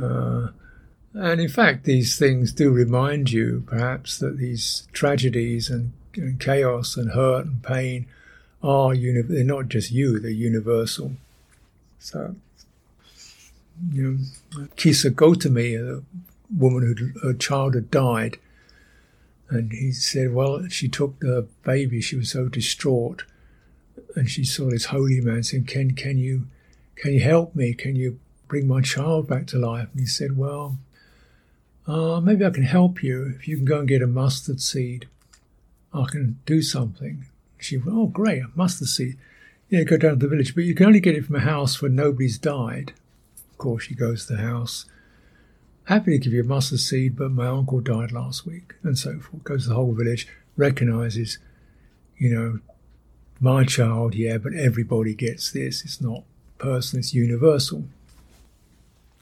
Uh, 0.00 0.48
and 1.14 1.40
in 1.40 1.48
fact, 1.48 1.84
these 1.84 2.16
things 2.18 2.52
do 2.52 2.70
remind 2.70 3.32
you, 3.32 3.64
perhaps, 3.66 4.18
that 4.18 4.38
these 4.38 4.86
tragedies 4.92 5.68
and, 5.68 5.92
and 6.14 6.38
chaos 6.38 6.96
and 6.96 7.10
hurt 7.10 7.46
and 7.46 7.62
pain 7.62 8.06
are 8.62 8.94
uni- 8.94 9.22
they're 9.22 9.44
not 9.44 9.68
just 9.68 9.90
you; 9.90 10.18
they're 10.20 10.30
universal. 10.30 11.12
So, 11.98 12.36
you 13.92 14.18
know, 14.54 14.68
Kisa 14.76 15.10
Gotami, 15.10 15.74
a 15.76 16.02
woman 16.56 16.94
who 16.96 17.26
her 17.26 17.34
child 17.34 17.74
had 17.74 17.90
died, 17.90 18.38
and 19.50 19.72
he 19.72 19.92
said, 19.92 20.34
well, 20.34 20.68
she 20.68 20.88
took 20.88 21.20
the 21.20 21.46
baby; 21.64 22.00
she 22.00 22.16
was 22.16 22.30
so 22.30 22.48
distraught 22.48 23.24
and 24.18 24.28
she 24.28 24.44
saw 24.44 24.70
this 24.70 24.86
holy 24.86 25.20
man 25.20 25.42
saying, 25.42 25.64
"Can 25.64 25.92
can 25.92 26.18
you 26.18 26.48
can 26.96 27.14
you 27.14 27.20
help 27.20 27.54
me? 27.54 27.74
Can 27.74 27.96
you 27.96 28.18
bring 28.48 28.66
my 28.66 28.80
child 28.80 29.28
back 29.28 29.46
to 29.48 29.58
life?" 29.58 29.88
And 29.92 30.00
he 30.00 30.06
said, 30.06 30.36
"Well, 30.36 30.78
uh, 31.86 32.20
maybe 32.20 32.44
I 32.44 32.50
can 32.50 32.64
help 32.64 33.02
you 33.02 33.34
if 33.36 33.48
you 33.48 33.56
can 33.56 33.64
go 33.64 33.78
and 33.78 33.88
get 33.88 34.02
a 34.02 34.06
mustard 34.06 34.60
seed. 34.60 35.08
I 35.92 36.04
can 36.10 36.38
do 36.46 36.62
something." 36.62 37.26
She 37.58 37.76
went, 37.76 37.90
"Oh, 37.92 38.06
great, 38.06 38.42
a 38.42 38.50
mustard 38.54 38.88
seed." 38.88 39.16
Yeah, 39.68 39.82
go 39.82 39.96
down 39.98 40.12
to 40.12 40.16
the 40.16 40.28
village, 40.28 40.54
but 40.54 40.64
you 40.64 40.74
can 40.74 40.86
only 40.86 41.00
get 41.00 41.14
it 41.14 41.26
from 41.26 41.36
a 41.36 41.40
house 41.40 41.82
where 41.82 41.90
nobody's 41.90 42.38
died. 42.38 42.92
Of 43.52 43.58
course, 43.58 43.84
she 43.84 43.94
goes 43.94 44.26
to 44.26 44.34
the 44.34 44.42
house. 44.42 44.86
Happy 45.88 46.18
to 46.18 46.18
give 46.18 46.34
you 46.34 46.42
a 46.42 46.44
mustard 46.44 46.80
seed, 46.80 47.16
but 47.16 47.30
my 47.30 47.46
uncle 47.46 47.80
died 47.80 48.12
last 48.12 48.44
week, 48.44 48.74
and 48.82 48.98
so 48.98 49.18
forth. 49.20 49.42
Goes 49.42 49.62
to 49.62 49.70
the 49.70 49.74
whole 49.74 49.94
village, 49.94 50.28
recognizes, 50.54 51.38
you 52.18 52.28
know, 52.28 52.58
my 53.40 53.64
child, 53.64 54.14
yeah, 54.14 54.36
but 54.36 54.52
everybody 54.52 55.14
gets 55.14 55.50
this. 55.50 55.82
It's 55.86 55.98
not 55.98 56.24
personal, 56.58 57.00
it's 57.00 57.14
universal. 57.14 57.84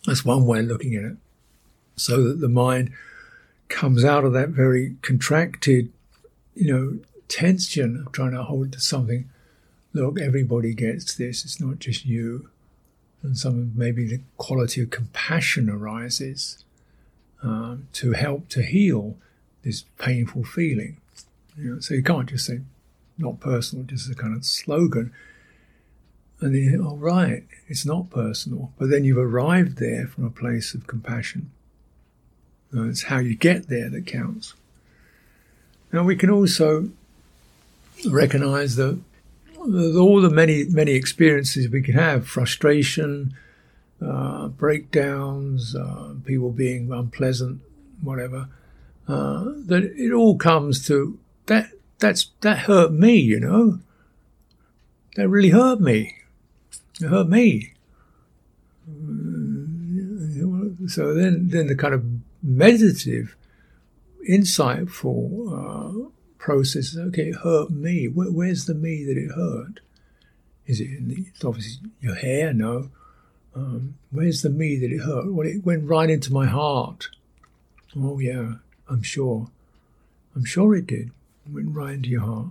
That's 0.06 0.24
one 0.24 0.44
way 0.44 0.58
of 0.58 0.66
looking 0.66 0.96
at 0.96 1.04
it. 1.04 1.16
So 1.94 2.24
that 2.24 2.40
the 2.40 2.48
mind 2.48 2.90
comes 3.68 4.04
out 4.04 4.24
of 4.24 4.32
that 4.32 4.48
very 4.48 4.96
contracted, 5.02 5.92
you 6.56 6.72
know, 6.74 6.98
tension 7.28 8.02
of 8.04 8.10
trying 8.10 8.32
to 8.32 8.42
hold 8.42 8.72
to 8.72 8.80
something. 8.80 9.30
Look, 9.92 10.20
everybody 10.20 10.74
gets 10.74 11.14
this, 11.14 11.44
it's 11.44 11.60
not 11.60 11.78
just 11.78 12.06
you. 12.06 12.50
And 13.22 13.36
some 13.36 13.72
maybe 13.74 14.06
the 14.06 14.20
quality 14.36 14.82
of 14.82 14.90
compassion 14.90 15.68
arises 15.68 16.64
um, 17.42 17.88
to 17.94 18.12
help 18.12 18.48
to 18.50 18.62
heal 18.62 19.16
this 19.62 19.84
painful 19.98 20.44
feeling. 20.44 20.98
You 21.56 21.74
know, 21.74 21.80
so 21.80 21.94
you 21.94 22.02
can't 22.02 22.28
just 22.28 22.46
say, 22.46 22.60
not 23.18 23.40
personal, 23.40 23.84
just 23.84 24.10
a 24.10 24.14
kind 24.14 24.36
of 24.36 24.44
slogan. 24.44 25.12
And 26.40 26.54
then 26.54 26.62
you 26.62 26.70
think, 26.70 26.84
oh, 26.84 26.96
right, 26.96 27.44
it's 27.66 27.86
not 27.86 28.10
personal. 28.10 28.72
But 28.78 28.90
then 28.90 29.04
you've 29.04 29.16
arrived 29.18 29.78
there 29.78 30.06
from 30.06 30.24
a 30.24 30.30
place 30.30 30.74
of 30.74 30.86
compassion. 30.86 31.50
And 32.72 32.90
it's 32.90 33.04
how 33.04 33.18
you 33.18 33.34
get 33.34 33.68
there 33.68 33.88
that 33.88 34.06
counts. 34.06 34.54
Now, 35.92 36.04
we 36.04 36.16
can 36.16 36.30
also 36.30 36.90
recognize 38.10 38.76
that 38.76 39.00
all 39.98 40.20
the 40.20 40.30
many, 40.30 40.64
many 40.64 40.92
experiences 40.92 41.68
we 41.68 41.82
can 41.82 41.94
have 41.94 42.26
frustration, 42.26 43.34
uh, 44.00 44.48
breakdowns, 44.48 45.74
uh, 45.74 46.14
people 46.24 46.50
being 46.50 46.92
unpleasant, 46.92 47.60
whatever 48.02 48.48
uh, 49.08 49.44
that 49.66 49.92
it 49.96 50.12
all 50.12 50.36
comes 50.36 50.84
to 50.86 51.18
that 51.46 51.70
that's 51.98 52.30
that 52.40 52.60
hurt 52.60 52.92
me, 52.92 53.16
you 53.16 53.40
know. 53.40 53.80
That 55.16 55.28
really 55.28 55.50
hurt 55.50 55.80
me. 55.80 56.16
It 57.00 57.08
hurt 57.08 57.28
me. 57.28 57.72
so 60.88 61.14
then, 61.14 61.48
then 61.48 61.66
the 61.68 61.74
kind 61.74 61.94
of 61.94 62.04
meditative, 62.42 63.34
insightful 64.28 66.06
uh, 66.06 66.10
process 66.46 66.96
okay, 66.96 67.30
it 67.30 67.34
hurt 67.42 67.70
me. 67.70 68.06
Where, 68.06 68.30
where's 68.30 68.66
the 68.66 68.74
me 68.74 69.04
that 69.04 69.18
it 69.18 69.32
hurt? 69.32 69.80
Is 70.64 70.80
it 70.80 70.90
in 70.90 71.08
the, 71.08 71.16
it's 71.26 71.44
obviously 71.44 71.90
your 72.00 72.14
hair? 72.14 72.54
No. 72.54 72.90
Um, 73.52 73.96
where's 74.12 74.42
the 74.42 74.48
me 74.48 74.78
that 74.78 74.92
it 74.92 75.00
hurt? 75.00 75.32
Well, 75.32 75.48
it 75.48 75.66
went 75.66 75.88
right 75.88 76.08
into 76.08 76.32
my 76.32 76.46
heart. 76.46 77.08
Oh, 77.96 78.20
yeah, 78.20 78.54
I'm 78.88 79.02
sure. 79.02 79.48
I'm 80.36 80.44
sure 80.44 80.76
it 80.76 80.86
did. 80.86 81.10
It 81.46 81.52
went 81.52 81.74
right 81.74 81.94
into 81.94 82.10
your 82.10 82.20
heart. 82.20 82.50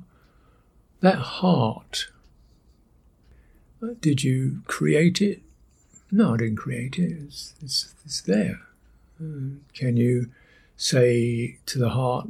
That 0.99 1.19
heart, 1.19 2.07
uh, 3.81 3.93
did 4.01 4.25
you 4.25 4.61
create 4.67 5.21
it? 5.21 5.41
No, 6.11 6.33
I 6.33 6.37
didn't 6.37 6.57
create 6.57 6.99
it. 6.99 7.11
It's, 7.27 7.53
it's, 7.61 7.95
it's 8.03 8.19
there. 8.21 8.59
Uh, 9.21 9.55
can 9.73 9.95
you 9.95 10.31
say 10.75 11.59
to 11.67 11.79
the 11.79 11.89
heart, 11.89 12.27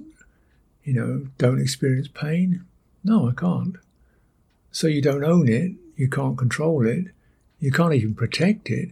you 0.86 0.94
know, 0.94 1.28
don't 1.38 1.60
experience 1.60 2.08
pain? 2.08 2.64
No, 3.04 3.28
I 3.28 3.34
can't. 3.34 3.76
So 4.72 4.88
you 4.88 5.02
don't 5.02 5.24
own 5.24 5.50
it, 5.50 5.74
you 5.96 6.08
can't 6.08 6.38
control 6.38 6.86
it, 6.86 7.08
you 7.60 7.72
can't 7.72 7.94
even 7.94 8.14
protect 8.14 8.70
it. 8.70 8.92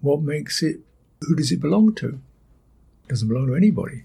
What 0.00 0.20
makes 0.20 0.62
it, 0.62 0.80
who 1.20 1.36
does 1.36 1.52
it 1.52 1.60
belong 1.60 1.94
to? 1.96 2.20
It 3.04 3.08
doesn't 3.08 3.28
belong 3.28 3.46
to 3.46 3.54
anybody. 3.54 4.02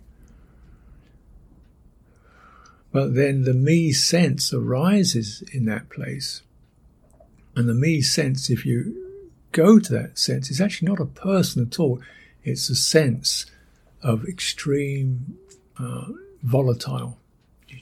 But 2.92 3.16
then 3.16 3.44
the 3.44 3.54
me 3.54 3.92
sense 3.92 4.54
arises 4.54 5.44
in 5.52 5.66
that 5.66 5.90
place. 5.90 6.44
And 7.56 7.68
the 7.68 7.74
me 7.74 8.02
sense, 8.02 8.50
if 8.50 8.66
you 8.66 9.26
go 9.52 9.80
to 9.80 9.94
that 9.94 10.20
sense, 10.20 10.52
is 10.52 10.62
actually 10.62 10.90
not 10.90 11.00
a 11.00 11.06
person 11.06 11.64
at 11.66 11.80
all. 11.80 12.00
It's 12.44 12.70
a 12.70 12.76
sense 12.76 13.48
of 14.04 14.26
extreme 14.26 15.38
uh, 15.80 16.06
volatile, 16.48 17.18
you 17.68 17.78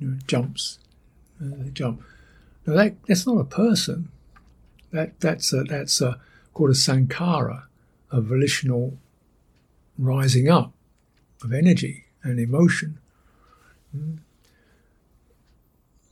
know, 0.00 0.18
jumps, 0.26 0.78
uh, 1.42 1.70
jump. 1.72 2.02
Now 2.66 2.74
that 2.74 2.96
that's 3.06 3.26
not 3.26 3.38
a 3.38 3.44
person. 3.44 4.10
That 4.90 5.18
that's 5.20 5.52
a, 5.54 5.64
that's 5.64 6.00
a, 6.02 6.20
called 6.52 6.70
a 6.70 6.74
sankhara, 6.74 7.62
a 8.10 8.20
volitional 8.20 8.98
rising 9.98 10.50
up 10.50 10.72
of 11.42 11.52
energy 11.52 12.04
and 12.22 12.38
emotion. 12.38 12.98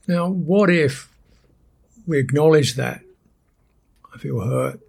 Now, 0.08 0.28
what 0.28 0.70
if 0.70 1.14
we 2.06 2.18
acknowledge 2.18 2.74
that 2.74 3.02
I 4.14 4.18
feel 4.18 4.40
hurt, 4.40 4.80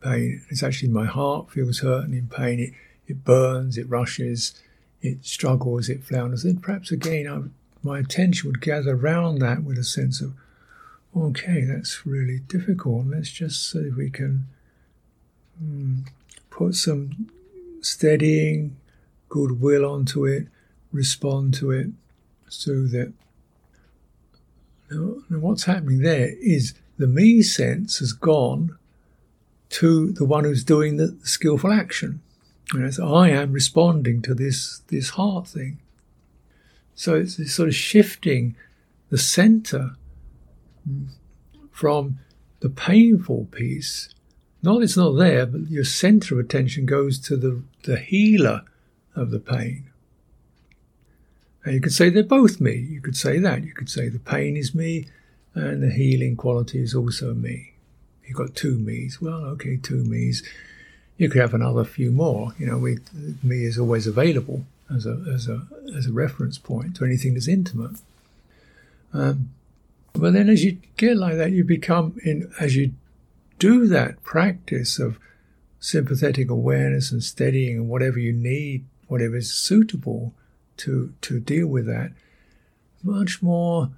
pain? 0.00 0.42
It's 0.48 0.62
actually 0.62 0.90
my 0.90 1.06
heart 1.06 1.50
feels 1.50 1.80
hurt 1.80 2.04
and 2.04 2.14
in 2.14 2.28
pain. 2.28 2.60
It, 2.60 2.72
it 3.06 3.24
burns, 3.24 3.76
it 3.76 3.88
rushes, 3.88 4.54
it 5.04 5.24
struggles, 5.24 5.88
it 5.88 6.02
flounders. 6.02 6.42
Then 6.42 6.56
perhaps 6.56 6.90
again, 6.90 7.28
I, 7.28 7.86
my 7.86 7.98
attention 7.98 8.48
would 8.48 8.62
gather 8.62 8.96
around 8.96 9.38
that 9.40 9.62
with 9.62 9.78
a 9.78 9.84
sense 9.84 10.22
of, 10.22 10.32
okay, 11.14 11.62
that's 11.62 12.06
really 12.06 12.38
difficult. 12.38 13.06
Let's 13.06 13.30
just 13.30 13.70
see 13.70 13.80
if 13.80 13.96
we 13.96 14.10
can 14.10 14.46
um, 15.60 16.06
put 16.48 16.74
some 16.74 17.30
steadying 17.82 18.76
goodwill 19.28 19.84
onto 19.84 20.24
it, 20.24 20.48
respond 20.90 21.52
to 21.54 21.70
it, 21.70 21.88
so 22.48 22.86
that 22.86 23.12
now, 24.90 25.16
what's 25.38 25.64
happening 25.64 26.00
there 26.00 26.30
is 26.40 26.74
the 26.98 27.06
me 27.06 27.42
sense 27.42 27.98
has 27.98 28.12
gone 28.12 28.78
to 29.70 30.12
the 30.12 30.24
one 30.24 30.44
who's 30.44 30.62
doing 30.64 30.96
the 30.96 31.18
skillful 31.24 31.72
action. 31.72 32.20
Whereas 32.72 32.98
I 32.98 33.28
am 33.30 33.52
responding 33.52 34.22
to 34.22 34.34
this, 34.34 34.82
this 34.88 35.10
heart 35.10 35.46
thing. 35.46 35.80
So 36.94 37.14
it's, 37.14 37.38
it's 37.38 37.54
sort 37.54 37.68
of 37.68 37.74
shifting 37.74 38.56
the 39.10 39.18
center 39.18 39.96
from 41.70 42.18
the 42.60 42.70
painful 42.70 43.46
piece. 43.50 44.08
Not 44.62 44.82
it's 44.82 44.96
not 44.96 45.12
there, 45.12 45.44
but 45.44 45.68
your 45.68 45.84
center 45.84 46.34
of 46.34 46.44
attention 46.44 46.86
goes 46.86 47.18
to 47.20 47.36
the, 47.36 47.62
the 47.82 47.98
healer 47.98 48.62
of 49.14 49.30
the 49.30 49.40
pain. 49.40 49.90
And 51.64 51.74
you 51.74 51.80
could 51.80 51.92
say 51.92 52.08
they're 52.10 52.22
both 52.22 52.60
me. 52.60 52.74
You 52.74 53.00
could 53.00 53.16
say 53.16 53.38
that. 53.38 53.64
You 53.64 53.72
could 53.72 53.88
say 53.88 54.08
the 54.08 54.18
pain 54.18 54.56
is 54.56 54.74
me 54.74 55.08
and 55.54 55.82
the 55.82 55.90
healing 55.90 56.36
quality 56.36 56.82
is 56.82 56.94
also 56.94 57.34
me. 57.34 57.74
You've 58.24 58.36
got 58.36 58.54
two 58.54 58.78
me's. 58.78 59.20
Well, 59.20 59.44
okay, 59.52 59.76
two 59.76 60.04
me's. 60.04 60.42
You 61.16 61.28
could 61.28 61.40
have 61.40 61.54
another 61.54 61.84
few 61.84 62.10
more. 62.10 62.54
You 62.58 62.66
know, 62.66 62.78
we, 62.78 62.98
me 63.42 63.64
is 63.64 63.78
always 63.78 64.06
available 64.06 64.64
as 64.94 65.06
a, 65.06 65.24
as 65.32 65.48
a, 65.48 65.62
as 65.96 66.06
a 66.06 66.12
reference 66.12 66.58
point 66.58 66.96
to 66.96 67.04
anything 67.04 67.34
that's 67.34 67.48
intimate. 67.48 67.98
Um, 69.12 69.50
but 70.12 70.32
then 70.32 70.48
as 70.48 70.64
you 70.64 70.78
get 70.96 71.16
like 71.16 71.36
that, 71.36 71.52
you 71.52 71.64
become, 71.64 72.18
in 72.24 72.52
as 72.60 72.76
you 72.76 72.92
do 73.58 73.86
that 73.86 74.22
practice 74.22 74.98
of 74.98 75.18
sympathetic 75.80 76.50
awareness 76.50 77.12
and 77.12 77.22
steadying 77.22 77.76
and 77.76 77.88
whatever 77.88 78.18
you 78.18 78.32
need, 78.32 78.84
whatever 79.06 79.36
is 79.36 79.52
suitable 79.52 80.32
to, 80.78 81.12
to 81.20 81.38
deal 81.38 81.66
with 81.66 81.86
that, 81.86 82.12
much 83.02 83.42
more 83.42 83.90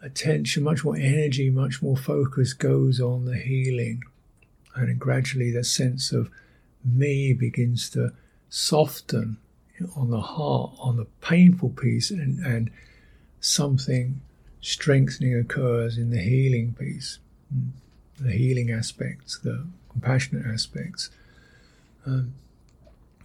attention, 0.00 0.62
much 0.62 0.84
more 0.84 0.96
energy, 0.96 1.50
much 1.50 1.82
more 1.82 1.96
focus 1.96 2.52
goes 2.52 3.00
on 3.00 3.24
the 3.24 3.36
healing. 3.36 4.02
And 4.74 4.98
gradually 4.98 5.50
the 5.50 5.64
sense 5.64 6.12
of 6.12 6.30
me 6.84 7.32
begins 7.32 7.88
to 7.90 8.12
soften 8.48 9.38
on 9.96 10.10
the 10.10 10.20
heart, 10.20 10.72
on 10.78 10.96
the 10.96 11.06
painful 11.20 11.70
piece, 11.70 12.10
and, 12.10 12.44
and 12.44 12.70
something 13.40 14.20
strengthening 14.60 15.36
occurs 15.36 15.98
in 15.98 16.10
the 16.10 16.20
healing 16.20 16.74
piece, 16.78 17.18
hmm. 17.52 17.68
the 18.18 18.32
healing 18.32 18.70
aspects, 18.70 19.38
the 19.38 19.66
compassionate 19.90 20.46
aspects. 20.46 21.10
Um, 22.06 22.34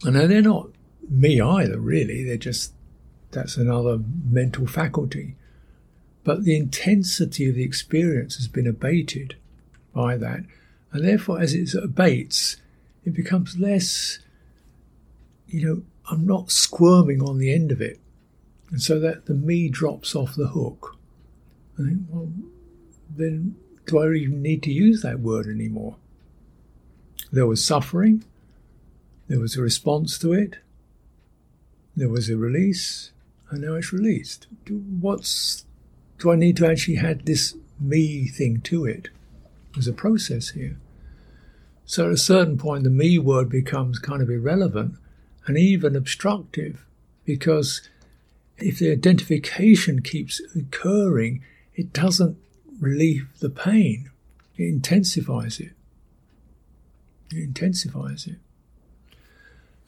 and 0.03 0.15
they're 0.15 0.41
not 0.41 0.69
me 1.09 1.41
either, 1.41 1.79
really. 1.79 2.23
They're 2.23 2.38
just, 2.38 2.73
that's 3.31 3.57
another 3.57 3.99
mental 4.29 4.67
faculty. 4.67 5.35
But 6.23 6.43
the 6.43 6.55
intensity 6.55 7.49
of 7.49 7.55
the 7.55 7.63
experience 7.63 8.35
has 8.35 8.47
been 8.47 8.67
abated 8.67 9.35
by 9.93 10.17
that. 10.17 10.41
And 10.91 11.06
therefore, 11.06 11.39
as 11.39 11.54
it 11.54 11.73
abates, 11.75 12.58
it 13.06 13.13
becomes 13.13 13.60
less, 13.60 14.19
you 15.47 15.65
know, 15.65 15.84
I'm 16.10 16.25
not 16.25 16.52
squirming 16.52 17.21
on 17.21 17.38
the 17.38 17.54
end 17.54 17.71
of 17.71 17.82
it. 17.82 17.99
And 18.71 18.82
so 18.82 18.99
that 18.99 19.25
the 19.25 19.34
me 19.34 19.69
drops 19.69 20.15
off 20.15 20.36
the 20.36 20.47
hook. 20.47 20.97
I 21.78 21.84
think, 21.84 22.02
well, 22.10 22.30
then 23.15 23.56
do 23.86 23.99
I 23.99 24.13
even 24.13 24.41
need 24.41 24.63
to 24.63 24.71
use 24.71 25.02
that 25.02 25.19
word 25.19 25.47
anymore? 25.47 25.95
There 27.32 27.47
was 27.47 27.63
suffering, 27.63 28.23
there 29.28 29.39
was 29.39 29.56
a 29.56 29.62
response 29.62 30.17
to 30.19 30.34
it, 30.34 30.58
there 31.95 32.10
was 32.10 32.30
a 32.30 32.38
release, 32.38 33.12
and 33.49 33.62
now 33.62 33.75
it's 33.75 33.93
released. 33.93 34.47
What's 34.67 35.65
do 36.17 36.32
I 36.32 36.36
need 36.36 36.58
to 36.58 36.67
actually 36.67 36.97
add 36.97 37.25
this 37.25 37.56
me 37.80 38.28
thing 38.28 38.62
to 38.62 38.86
it? 38.86 39.10
There's 39.73 39.88
a 39.88 39.93
process 39.93 40.49
here. 40.49 40.77
So 41.86 42.08
at 42.08 42.12
a 42.12 42.17
certain 42.17 42.58
point, 42.58 42.84
the 42.84 42.89
me 42.89 43.17
word 43.17 43.49
becomes 43.49 43.99
kind 43.99 44.21
of 44.21 44.29
irrelevant 44.29 44.95
and 45.47 45.58
even 45.58 45.95
obstructive 45.95 46.86
because 47.25 47.82
if 48.58 48.79
the 48.79 48.91
identification 48.91 50.01
keeps 50.01 50.41
occurring, 50.55 51.43
it 51.75 51.93
doesn't 51.93 52.38
relieve 52.79 53.27
the 53.39 53.49
pain, 53.49 54.10
it 54.58 54.63
intensifies 54.63 55.60
it. 55.60 55.71
It 57.32 57.43
intensifies 57.43 58.27
it. 58.27 58.38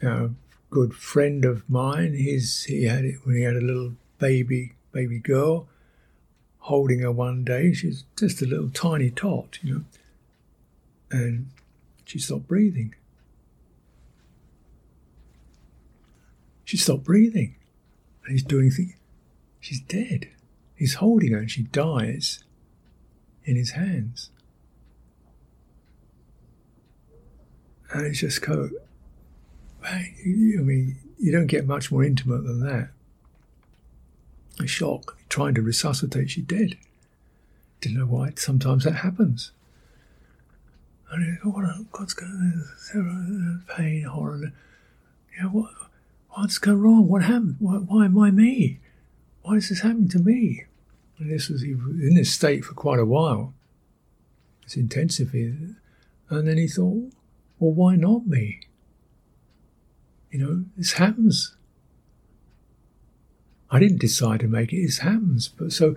Now, 0.01 0.25
a 0.25 0.31
good 0.69 0.93
friend 0.93 1.45
of 1.45 1.69
mine, 1.69 2.13
he 2.13 2.85
had 2.85 3.05
it 3.05 3.25
when 3.25 3.35
he 3.35 3.43
had 3.43 3.55
a 3.55 3.61
little 3.61 3.93
baby 4.19 4.73
baby 4.91 5.19
girl, 5.19 5.67
holding 6.61 6.99
her 6.99 7.11
one 7.11 7.43
day. 7.43 7.73
She's 7.73 8.03
just 8.17 8.41
a 8.41 8.45
little 8.45 8.69
tiny 8.69 9.09
tot, 9.09 9.59
you 9.61 9.73
know, 9.73 9.83
and 11.11 11.49
she 12.05 12.19
stopped 12.19 12.47
breathing. 12.47 12.95
She 16.63 16.77
stopped 16.77 17.03
breathing. 17.03 17.55
And 18.23 18.33
he's 18.33 18.43
doing 18.43 18.69
things. 18.69 18.93
She's 19.59 19.81
dead. 19.81 20.29
He's 20.75 20.95
holding 20.95 21.31
her 21.31 21.39
and 21.39 21.49
she 21.51 21.63
dies 21.63 22.43
in 23.43 23.55
his 23.55 23.71
hands. 23.71 24.29
And 27.91 28.05
it's 28.05 28.19
just 28.19 28.41
kind 28.41 28.59
of, 28.59 28.71
I 29.83 30.13
mean, 30.23 30.97
you 31.17 31.31
don't 31.31 31.47
get 31.47 31.65
much 31.65 31.91
more 31.91 32.03
intimate 32.03 32.43
than 32.45 32.61
that. 32.61 32.89
A 34.59 34.67
shock, 34.67 35.17
trying 35.31 35.55
to 35.55 35.61
resuscitate, 35.61 36.29
she's 36.29 36.43
dead. 36.43 36.77
Didn't 37.79 37.97
know 37.97 38.05
why. 38.05 38.33
Sometimes 38.35 38.83
that 38.83 38.97
happens. 38.97 39.51
And 41.09 41.23
I 41.23 41.43
go, 41.43 41.49
what, 41.49 41.65
what's 41.91 42.13
going 42.13 42.31
on? 42.93 43.63
Pain, 43.75 44.03
horror. 44.03 44.51
You 45.35 45.43
know, 45.43 45.49
what, 45.49 45.71
what's 46.31 46.57
going 46.57 46.79
wrong? 46.79 47.07
What 47.07 47.23
happened? 47.23 47.55
Why, 47.59 47.75
why, 47.75 48.07
why 48.07 48.29
me? 48.29 48.79
Why 49.41 49.55
is 49.55 49.69
this 49.69 49.81
happening 49.81 50.09
to 50.09 50.19
me? 50.19 50.65
And 51.17 51.31
this 51.31 51.49
was 51.49 51.63
in 51.63 52.13
this 52.15 52.31
state 52.31 52.65
for 52.65 52.73
quite 52.73 52.99
a 52.99 53.05
while. 53.05 53.53
It's 54.63 54.75
intensive. 54.75 55.33
And 55.33 55.77
then 56.29 56.57
he 56.57 56.67
thought, 56.67 57.11
well, 57.57 57.71
why 57.71 57.95
not 57.95 58.27
me? 58.27 58.61
You 60.29 60.39
know, 60.39 60.65
this 60.77 60.93
happens. 60.93 61.55
I 63.71 63.79
didn't 63.79 64.01
decide 64.01 64.41
to 64.41 64.47
make 64.47 64.73
it. 64.73 64.81
This 64.81 64.99
happens. 64.99 65.47
But 65.47 65.71
so, 65.71 65.95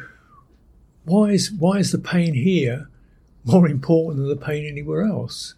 why 1.05 1.31
is 1.31 1.51
why 1.51 1.79
is 1.79 1.93
the 1.93 1.99
pain 1.99 2.35
here 2.35 2.89
more 3.45 3.69
important 3.69 4.19
than 4.19 4.29
the 4.29 4.45
pain 4.45 4.65
anywhere 4.65 5.03
else? 5.03 5.55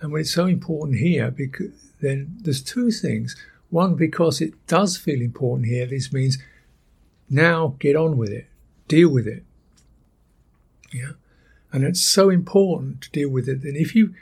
And 0.00 0.10
when 0.10 0.22
it's 0.22 0.32
so 0.32 0.46
important 0.46 0.98
here, 0.98 1.30
because 1.30 1.92
then 2.00 2.38
there's 2.40 2.62
two 2.62 2.90
things. 2.90 3.36
One, 3.68 3.94
because 3.94 4.40
it 4.40 4.66
does 4.66 4.96
feel 4.96 5.20
important 5.20 5.68
here. 5.68 5.86
This 5.86 6.12
means 6.12 6.38
now 7.28 7.76
get 7.78 7.94
on 7.94 8.16
with 8.16 8.30
it, 8.30 8.48
deal 8.88 9.10
with 9.10 9.28
it. 9.28 9.44
Yeah, 10.92 11.12
and 11.72 11.84
it's 11.84 12.00
so 12.00 12.30
important 12.30 13.02
to 13.02 13.10
deal 13.10 13.28
with 13.28 13.48
it 13.48 13.62
that 13.62 13.76
if 13.76 13.94
you 13.94 14.14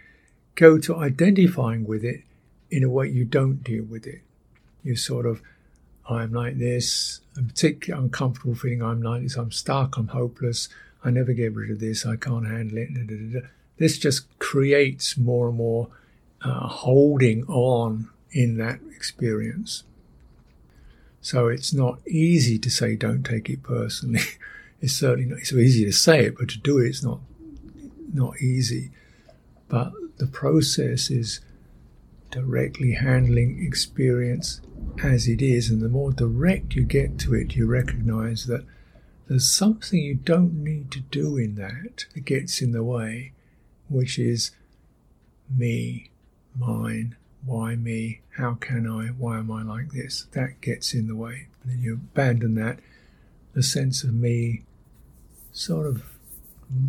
go 0.55 0.77
to 0.79 0.97
identifying 0.97 1.87
with 1.87 2.05
it, 2.05 2.25
in 2.71 2.85
a 2.85 2.91
way 2.91 3.09
you 3.09 3.25
don't 3.25 3.63
deal 3.63 3.85
with 3.85 4.07
it. 4.07 4.21
You 4.83 4.97
sort 4.97 5.27
of, 5.27 5.41
I'm 6.09 6.33
like 6.33 6.59
this, 6.59 7.21
I'm 7.37 7.49
particularly 7.49 8.05
uncomfortable 8.05 8.55
feeling 8.55 8.83
I'm 8.83 9.03
like 9.03 9.23
this, 9.23 9.37
I'm 9.37 9.53
stuck, 9.53 9.97
I'm 9.97 10.09
hopeless, 10.09 10.69
I 11.05 11.11
never 11.11 11.33
get 11.33 11.55
rid 11.55 11.71
of 11.71 11.81
this, 11.81 12.07
I 12.07 12.17
can't 12.17 12.47
handle 12.47 12.79
it. 12.79 13.45
This 13.77 13.99
just 13.99 14.39
creates 14.39 15.17
more 15.17 15.49
and 15.49 15.57
more 15.57 15.89
uh, 16.43 16.67
holding 16.67 17.45
on 17.45 18.09
in 18.33 18.57
that 18.59 18.81
experience. 18.95 19.85
So 21.21 21.49
it's 21.49 21.73
not 21.75 21.99
easy 22.07 22.59
to 22.59 22.71
say 22.71 22.97
don't 22.97 23.23
take 23.23 23.51
it 23.51 23.63
personally. 23.63 24.21
it's 24.81 24.95
certainly 24.95 25.29
not 25.29 25.41
so 25.41 25.57
easy 25.57 25.85
to 25.85 25.93
say 25.93 26.27
it, 26.27 26.39
but 26.39 26.49
to 26.51 26.59
do 26.59 26.79
it, 26.79 26.89
it's 26.89 27.03
not 27.03 27.21
not 28.13 28.41
easy. 28.41 28.91
But 29.69 29.93
the 30.17 30.27
process 30.27 31.11
is 31.11 31.41
directly 32.31 32.93
handling 32.93 33.63
experience 33.65 34.61
as 35.03 35.29
it 35.29 35.43
is. 35.43 35.71
And 35.71 35.81
the 35.81 35.89
more 35.89 36.13
direct 36.13 36.75
you 36.75 36.85
get 36.85 37.19
to 37.21 37.35
it, 37.35 37.55
you 37.55 37.67
recognize 37.67 38.47
that 38.47 38.65
there's 39.29 39.49
something 39.49 39.99
you 39.99 40.15
don't 40.15 40.55
need 40.55 40.91
to 40.93 41.01
do 41.01 41.37
in 41.37 41.57
that 41.57 42.07
that 42.15 42.25
gets 42.25 42.63
in 42.63 42.73
the 42.73 42.83
way, 42.83 43.33
which 43.89 44.19
is 44.19 44.53
me, 45.55 46.11
mine, 46.59 47.17
why 47.45 47.77
me, 47.77 48.21
how 48.37 48.55
can 48.55 48.89
I, 48.89 49.09
why 49.09 49.39
am 49.39 49.51
I 49.51 49.63
like 49.63 49.93
this? 49.93 50.27
That 50.33 50.61
gets 50.61 50.95
in 50.95 51.09
the 51.09 51.17
way. 51.17 51.49
And 51.63 51.73
then 51.73 51.83
you 51.83 51.95
abandon 51.95 52.55
that, 52.55 52.81
the 53.55 53.63
sense 53.63 54.03
of 54.03 54.15
me 54.15 54.63
sort 55.53 55.87
of 55.87 56.05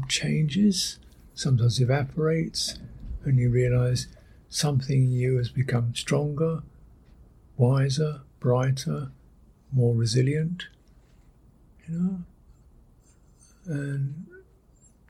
changes, 0.07 0.99
sometimes 1.33 1.79
evaporates, 1.79 2.79
and 3.23 3.37
you 3.37 3.49
realize 3.49 4.07
something 4.49 5.03
in 5.03 5.11
you 5.11 5.37
has 5.37 5.49
become 5.49 5.93
stronger, 5.95 6.63
wiser, 7.59 8.21
brighter, 8.39 9.11
more 9.71 9.93
resilient, 9.93 10.67
you 11.87 11.99
know. 11.99 12.19
And 13.65 14.25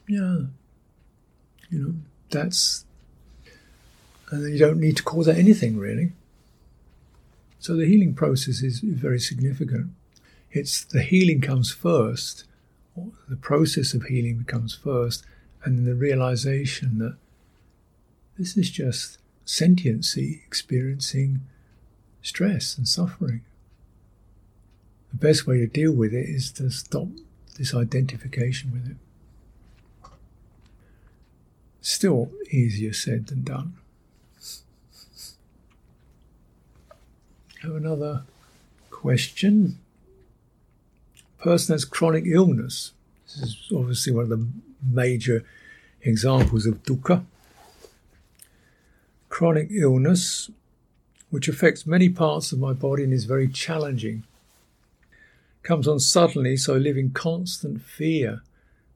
yeah, 0.08 0.40
you 1.70 1.80
know, 1.80 1.94
that's, 2.32 2.86
and 4.32 4.52
you 4.52 4.58
don't 4.58 4.80
need 4.80 4.98
to 4.98 5.04
call 5.04 5.24
that 5.24 5.38
anything 5.38 5.78
really. 5.78 6.12
So 7.60 7.76
the 7.76 7.86
healing 7.86 8.16
process 8.16 8.62
is 8.64 8.80
very 8.80 9.20
significant. 9.20 9.92
It's 10.52 10.84
the 10.84 11.04
healing 11.04 11.42
comes 11.42 11.72
first, 11.72 12.46
the 13.30 13.36
process 13.36 13.94
of 13.94 14.04
healing 14.04 14.40
becomes 14.40 14.74
first, 14.74 15.24
and 15.64 15.78
then 15.78 15.86
the 15.86 15.96
realization 15.96 16.98
that 16.98 17.18
this 18.38 18.58
is 18.58 18.70
just 18.72 19.20
sentiency 19.46 20.42
experiencing 20.48 21.42
stress 22.22 22.78
and 22.78 22.88
suffering. 22.88 23.42
The 25.12 25.18
best 25.18 25.48
way 25.48 25.58
to 25.58 25.68
deal 25.68 25.92
with 25.92 26.14
it 26.14 26.30
is 26.30 26.52
to 26.54 26.70
stop 26.70 27.08
this 27.58 27.74
identification 27.74 28.72
with 28.72 28.92
it. 28.92 28.98
Still 31.82 32.32
easier 32.52 32.94
said 32.94 33.28
than 33.28 33.44
done. 33.44 33.74
Have 37.62 37.76
another 37.76 38.24
question. 38.92 39.80
Person 41.40 41.74
has 41.74 41.86
chronic 41.86 42.26
illness. 42.26 42.94
This 43.26 43.44
is 43.44 43.72
obviously 43.76 44.14
one 44.14 44.24
of 44.24 44.30
the 44.30 44.48
major 44.84 45.44
examples 46.02 46.66
of 46.66 46.84
dukkha 46.84 47.26
chronic 49.30 49.70
illness 49.72 50.50
which 51.30 51.48
affects 51.48 51.86
many 51.86 52.10
parts 52.10 52.52
of 52.52 52.60
my 52.60 52.74
body 52.74 53.04
and 53.04 53.14
is 53.14 53.26
very 53.26 53.48
challenging. 53.48 54.24
It 55.12 55.68
Comes 55.68 55.88
on 55.88 56.00
suddenly, 56.00 56.58
so 56.58 56.76
I 56.76 56.78
live 56.78 56.98
in 56.98 57.12
constant 57.12 57.82
fear 57.82 58.42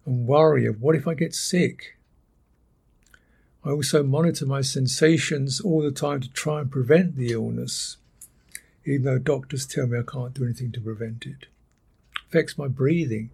and 0.05 0.27
worry 0.27 0.65
of 0.65 0.81
what 0.81 0.95
if 0.95 1.07
I 1.07 1.13
get 1.13 1.35
sick. 1.35 1.97
I 3.65 3.69
also 3.69 4.03
monitor 4.03 4.45
my 4.45 4.61
sensations 4.61 5.61
all 5.61 5.81
the 5.81 5.91
time 5.91 6.19
to 6.21 6.29
try 6.29 6.59
and 6.61 6.71
prevent 6.71 7.15
the 7.15 7.31
illness, 7.31 7.97
even 8.85 9.03
though 9.03 9.19
doctors 9.19 9.65
tell 9.65 9.87
me 9.87 9.99
I 9.99 10.03
can't 10.03 10.33
do 10.33 10.43
anything 10.43 10.71
to 10.73 10.81
prevent 10.81 11.25
it. 11.25 11.45
Affects 12.27 12.57
my 12.57 12.67
breathing. 12.67 13.29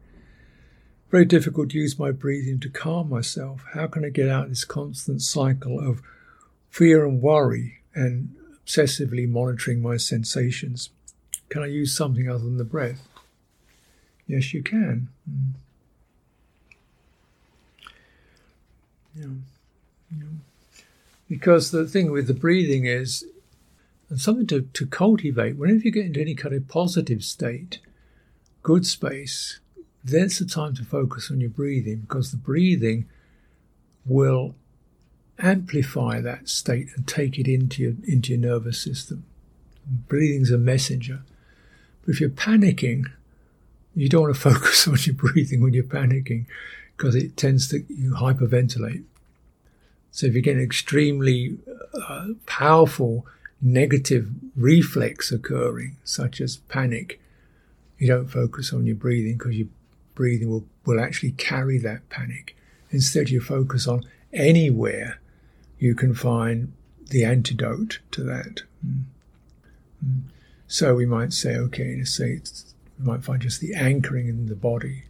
Very 1.10 1.26
difficult 1.26 1.72
to 1.72 1.80
use 1.80 1.98
my 1.98 2.12
breathing 2.12 2.60
to 2.60 2.70
calm 2.70 3.10
myself. 3.10 3.66
How 3.74 3.88
can 3.88 4.06
I 4.06 4.10
get 4.10 4.30
out 4.30 4.44
of 4.44 4.50
this 4.50 4.66
constant 4.66 5.24
cycle 5.24 5.80
of 5.80 6.04
fear 6.70 7.04
and 7.04 7.20
worry 7.20 7.80
and 7.96 8.36
obsessively 8.70 9.28
monitoring 9.28 9.82
my 9.82 9.98
sensations. 9.98 10.90
Can 11.50 11.64
I 11.64 11.68
use 11.68 11.96
something 11.96 12.30
other 12.30 12.44
than 12.44 12.58
the 12.58 12.64
breath? 12.64 13.08
Yes, 14.28 14.54
you 14.54 14.62
can. 14.62 15.10
Mm. 15.30 15.54
Yeah. 19.16 19.26
Yeah. 20.16 20.24
Because 21.28 21.72
the 21.72 21.88
thing 21.88 22.12
with 22.12 22.28
the 22.28 22.34
breathing 22.34 22.86
is, 22.86 23.26
and 24.10 24.20
something 24.20 24.48
to, 24.48 24.62
to 24.62 24.86
cultivate, 24.86 25.58
whenever 25.58 25.80
you 25.80 25.92
get 25.92 26.06
into 26.06 26.22
any 26.22 26.36
kind 26.36 26.54
of 26.54 26.68
positive 26.68 27.24
state, 27.24 27.80
good 28.62 28.86
space, 28.86 29.60
that's 30.04 30.40
the 30.40 30.46
time 30.46 30.76
to 30.76 30.86
focus 30.86 31.30
on 31.32 31.42
your 31.42 31.50
breathing 31.50 32.02
because 32.02 32.32
the 32.32 32.38
breathing 32.38 33.08
will 34.06 34.56
amplify 35.40 36.22
that 36.22 36.50
state 36.50 36.90
and 36.96 37.08
take 37.08 37.40
it 37.40 37.48
into 37.48 37.82
your, 37.82 37.94
into 38.08 38.34
your 38.34 38.40
nervous 38.40 38.80
system. 38.80 39.26
Breathing's 40.08 40.52
a 40.52 40.58
messenger. 40.58 41.22
But 42.02 42.12
if 42.12 42.22
you're 42.22 42.30
panicking, 42.30 43.06
you 43.96 44.10
don't 44.10 44.24
want 44.24 44.36
to 44.36 44.42
focus 44.52 44.88
on 44.88 44.98
your 45.02 45.16
breathing 45.16 45.62
when 45.62 45.74
you're 45.74 45.84
panicking 45.84 46.46
because 46.96 47.16
it 47.16 47.38
tends 47.38 47.68
to 47.70 47.84
you 47.88 48.12
hyperventilate. 48.12 49.04
So 50.12 50.28
if 50.28 50.36
you 50.36 50.42
get 50.42 50.58
an 50.58 50.64
extremely 50.64 51.58
uh, 51.94 52.28
powerful 52.46 53.26
negative 53.62 54.30
reflex 54.56 55.32
occurring, 55.32 55.98
such 56.04 56.42
as 56.42 56.58
panic, 56.58 57.22
you 57.98 58.08
don't 58.08 58.28
focus 58.28 58.74
on 58.74 58.86
your 58.86 58.96
breathing 58.96 59.38
because 59.38 59.56
your 59.56 59.68
breathing 60.16 60.50
will, 60.50 60.66
will 60.86 61.00
actually 61.00 61.32
carry 61.32 61.78
that 61.78 62.10
panic. 62.10 62.56
Instead, 62.92 63.30
you 63.30 63.40
focus 63.40 63.88
on 63.88 64.04
anywhere 64.34 65.20
you 65.80 65.96
can 65.96 66.14
find 66.14 66.74
the 67.10 67.24
antidote 67.24 68.00
to 68.12 68.24
that. 68.24 68.62
Mm. 68.86 69.04
Mm. 70.06 70.22
So 70.68 70.94
we 70.94 71.06
might 71.06 71.34
say, 71.34 71.56
okay, 71.56 71.96
let's 71.98 72.14
say 72.14 72.42
we 73.00 73.06
might 73.06 73.24
find 73.24 73.42
just 73.42 73.62
the 73.62 73.74
anchoring 73.74 74.28
in 74.28 74.46
the 74.46 74.56
body, 74.56 75.06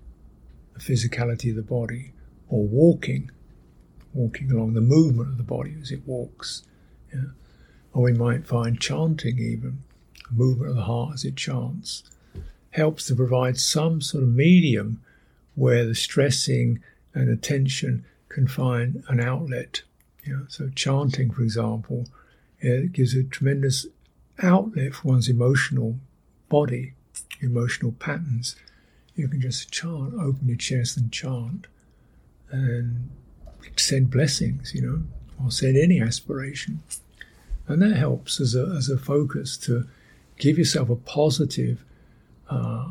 the 0.73 0.79
physicality 0.79 1.49
of 1.49 1.57
the 1.57 1.61
body, 1.61 2.13
or 2.47 2.65
walking, 2.65 3.29
walking 4.13 4.51
along 4.51 4.73
the 4.73 4.81
movement 4.81 5.29
of 5.29 5.37
the 5.37 5.43
body 5.43 5.75
as 5.81 5.91
it 5.91 6.01
walks. 6.05 6.63
Yeah? 7.13 7.31
Or 7.93 8.03
we 8.03 8.13
might 8.13 8.47
find 8.47 8.79
chanting 8.79 9.39
even, 9.39 9.83
the 10.29 10.35
movement 10.35 10.69
of 10.69 10.75
the 10.77 10.83
heart 10.83 11.15
as 11.15 11.25
it 11.25 11.35
chants, 11.35 12.03
helps 12.71 13.07
to 13.07 13.15
provide 13.15 13.57
some 13.57 13.99
sort 13.99 14.23
of 14.23 14.29
medium 14.29 15.01
where 15.55 15.85
the 15.85 15.95
stressing 15.95 16.81
and 17.13 17.29
attention 17.29 18.05
can 18.29 18.47
find 18.47 19.03
an 19.09 19.19
outlet 19.19 19.81
yeah, 20.29 20.45
so 20.47 20.69
chanting, 20.75 21.31
for 21.31 21.41
example, 21.41 22.07
it 22.59 22.91
gives 22.91 23.15
a 23.15 23.23
tremendous 23.23 23.87
outlet 24.41 24.93
for 24.93 25.09
one's 25.09 25.29
emotional 25.29 25.95
body, 26.49 26.93
emotional 27.41 27.93
patterns. 27.93 28.55
You 29.15 29.27
can 29.27 29.41
just 29.41 29.71
chant, 29.71 30.13
open 30.13 30.47
your 30.47 30.57
chest 30.57 30.97
and 30.97 31.11
chant, 31.11 31.67
and 32.51 33.09
send 33.75 34.09
blessings, 34.11 34.73
you 34.73 34.81
know, 34.81 35.03
or 35.43 35.51
send 35.51 35.77
any 35.77 36.01
aspiration. 36.01 36.81
And 37.67 37.81
that 37.81 37.95
helps 37.95 38.39
as 38.39 38.55
a, 38.55 38.73
as 38.77 38.89
a 38.89 38.97
focus 38.97 39.57
to 39.57 39.87
give 40.37 40.57
yourself 40.57 40.89
a 40.89 40.95
positive 40.95 41.83
uh, 42.49 42.89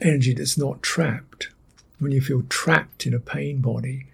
energy 0.00 0.34
that's 0.34 0.56
not 0.56 0.82
trapped. 0.82 1.48
When 1.98 2.12
you 2.12 2.20
feel 2.20 2.42
trapped 2.48 3.06
in 3.06 3.14
a 3.14 3.20
pain 3.20 3.60
body, 3.60 4.06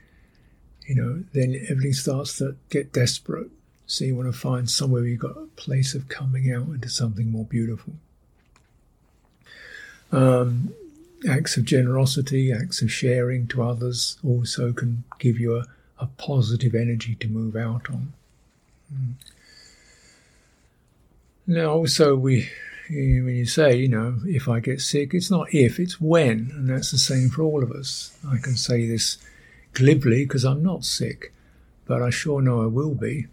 you 0.92 1.02
know, 1.02 1.24
then 1.32 1.54
everything 1.70 1.94
starts 1.94 2.36
to 2.36 2.54
get 2.68 2.92
desperate. 2.92 3.50
So 3.86 4.04
you 4.04 4.14
want 4.14 4.30
to 4.32 4.38
find 4.38 4.68
somewhere 4.68 5.00
where 5.00 5.08
you've 5.08 5.20
got 5.20 5.38
a 5.38 5.46
place 5.56 5.94
of 5.94 6.08
coming 6.08 6.52
out 6.52 6.68
into 6.68 6.90
something 6.90 7.30
more 7.30 7.46
beautiful. 7.46 7.94
Um, 10.10 10.74
acts 11.26 11.56
of 11.56 11.64
generosity, 11.64 12.52
acts 12.52 12.82
of 12.82 12.92
sharing 12.92 13.46
to 13.48 13.62
others 13.62 14.18
also 14.22 14.74
can 14.74 15.04
give 15.18 15.40
you 15.40 15.56
a, 15.56 15.64
a 15.98 16.06
positive 16.18 16.74
energy 16.74 17.14
to 17.14 17.28
move 17.28 17.56
out 17.56 17.88
on. 17.88 18.12
Mm. 18.92 19.14
Now, 21.46 21.70
also, 21.70 22.16
we 22.16 22.50
when 22.90 23.34
you 23.34 23.46
say, 23.46 23.76
you 23.76 23.88
know, 23.88 24.18
if 24.26 24.46
I 24.46 24.60
get 24.60 24.82
sick, 24.82 25.14
it's 25.14 25.30
not 25.30 25.54
if, 25.54 25.80
it's 25.80 25.98
when, 25.98 26.50
and 26.52 26.68
that's 26.68 26.90
the 26.90 26.98
same 26.98 27.30
for 27.30 27.42
all 27.42 27.62
of 27.62 27.72
us. 27.72 28.14
I 28.28 28.36
can 28.36 28.56
say 28.56 28.86
this 28.86 29.16
glibly 29.72 30.24
because 30.24 30.44
I'm 30.44 30.62
not 30.62 30.84
sick, 30.84 31.32
but 31.86 32.02
I 32.02 32.10
sure 32.10 32.42
know 32.42 32.62
I 32.62 32.66
will 32.66 32.94
be, 32.94 33.26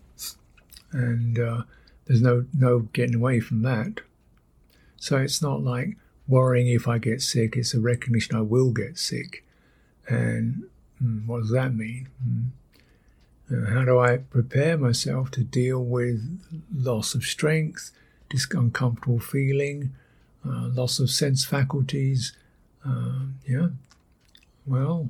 and 0.91 1.39
uh, 1.39 1.63
there's 2.05 2.21
no 2.21 2.45
no 2.53 2.79
getting 2.93 3.15
away 3.15 3.39
from 3.39 3.61
that. 3.63 4.01
So 4.97 5.17
it's 5.17 5.41
not 5.41 5.63
like 5.63 5.97
worrying 6.27 6.67
if 6.67 6.87
I 6.87 6.97
get 6.97 7.21
sick; 7.21 7.55
it's 7.55 7.73
a 7.73 7.79
recognition 7.79 8.35
I 8.35 8.41
will 8.41 8.71
get 8.71 8.97
sick, 8.97 9.43
and 10.07 10.63
mm, 11.03 11.25
what 11.25 11.41
does 11.41 11.51
that 11.51 11.75
mean? 11.75 12.09
Mm. 12.27 12.49
Uh, 13.51 13.73
how 13.73 13.83
do 13.83 13.97
I 13.97 14.17
prepare 14.17 14.77
myself 14.77 15.31
to 15.31 15.43
deal 15.43 15.83
with 15.83 16.39
loss 16.71 17.15
of 17.15 17.23
strength? 17.23 17.91
this 18.29 18.47
uncomfortable 18.51 19.19
feeling, 19.19 19.93
uh, 20.45 20.69
loss 20.69 20.99
of 20.99 21.09
sense 21.09 21.45
faculties. 21.45 22.33
Uh, 22.85 23.25
yeah, 23.47 23.69
well, 24.65 25.09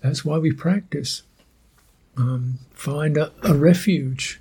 that's 0.00 0.24
why 0.24 0.38
we 0.38 0.52
practice. 0.52 1.22
Um, 2.16 2.58
find 2.72 3.16
a, 3.16 3.32
a, 3.42 3.54
refuge, 3.54 4.40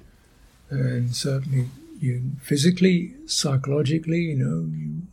and 0.69 1.15
certainly 1.15 1.67
you 1.99 2.31
physically, 2.41 3.13
psychologically, 3.25 4.21
you 4.21 4.35
know, 4.35 4.67
you 4.75 5.03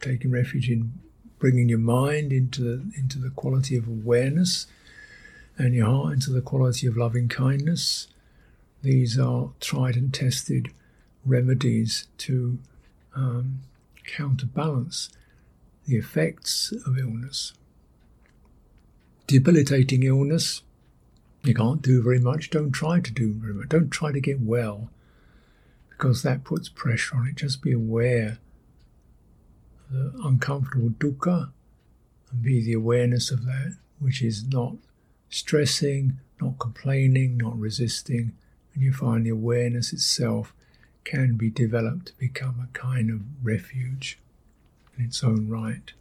taking 0.00 0.32
refuge 0.32 0.68
in 0.68 0.92
bringing 1.38 1.68
your 1.68 1.78
mind 1.78 2.32
into 2.32 2.62
the, 2.62 2.98
into 2.98 3.18
the 3.18 3.30
quality 3.30 3.76
of 3.76 3.86
awareness, 3.86 4.66
and 5.56 5.74
your 5.74 5.86
heart 5.86 6.14
into 6.14 6.30
the 6.30 6.40
quality 6.40 6.86
of 6.86 6.96
loving 6.96 7.28
kindness. 7.28 8.08
These 8.82 9.18
are 9.18 9.50
tried 9.60 9.96
and 9.96 10.12
tested 10.12 10.72
remedies 11.24 12.08
to 12.18 12.58
um, 13.14 13.60
counterbalance 14.06 15.10
the 15.86 15.96
effects 15.96 16.72
of 16.86 16.98
illness. 16.98 17.52
Debilitating 19.32 20.02
illness, 20.02 20.60
you 21.42 21.54
can't 21.54 21.80
do 21.80 22.02
very 22.02 22.20
much, 22.20 22.50
don't 22.50 22.70
try 22.70 23.00
to 23.00 23.10
do 23.10 23.32
very 23.32 23.54
much, 23.54 23.70
don't 23.70 23.88
try 23.88 24.12
to 24.12 24.20
get 24.20 24.42
well 24.42 24.90
because 25.88 26.22
that 26.22 26.44
puts 26.44 26.68
pressure 26.68 27.16
on 27.16 27.28
it. 27.28 27.36
Just 27.36 27.62
be 27.62 27.72
aware 27.72 28.36
of 29.88 29.90
the 29.90 30.12
uncomfortable 30.22 30.90
dukkha 30.90 31.50
and 32.30 32.42
be 32.42 32.62
the 32.62 32.74
awareness 32.74 33.30
of 33.30 33.46
that, 33.46 33.78
which 34.00 34.20
is 34.20 34.46
not 34.46 34.74
stressing, 35.30 36.18
not 36.38 36.58
complaining, 36.58 37.38
not 37.38 37.58
resisting, 37.58 38.32
and 38.74 38.82
you 38.82 38.92
find 38.92 39.24
the 39.24 39.30
awareness 39.30 39.94
itself 39.94 40.52
can 41.04 41.38
be 41.38 41.48
developed 41.48 42.08
to 42.08 42.18
become 42.18 42.60
a 42.62 42.78
kind 42.78 43.08
of 43.08 43.22
refuge 43.42 44.18
in 44.98 45.06
its 45.06 45.24
own 45.24 45.48
right. 45.48 45.94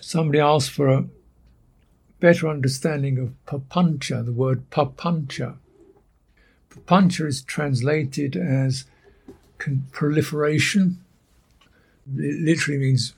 Somebody 0.00 0.40
asked 0.40 0.70
for 0.70 0.88
a 0.88 1.04
better 2.18 2.48
understanding 2.48 3.18
of 3.18 3.34
papancha, 3.46 4.24
the 4.24 4.32
word 4.32 4.68
papancha. 4.70 5.56
Papancha 6.70 7.26
is 7.26 7.42
translated 7.42 8.36
as 8.36 8.86
proliferation. 9.92 11.04
It 12.16 12.40
literally 12.40 12.80
means 12.80 13.14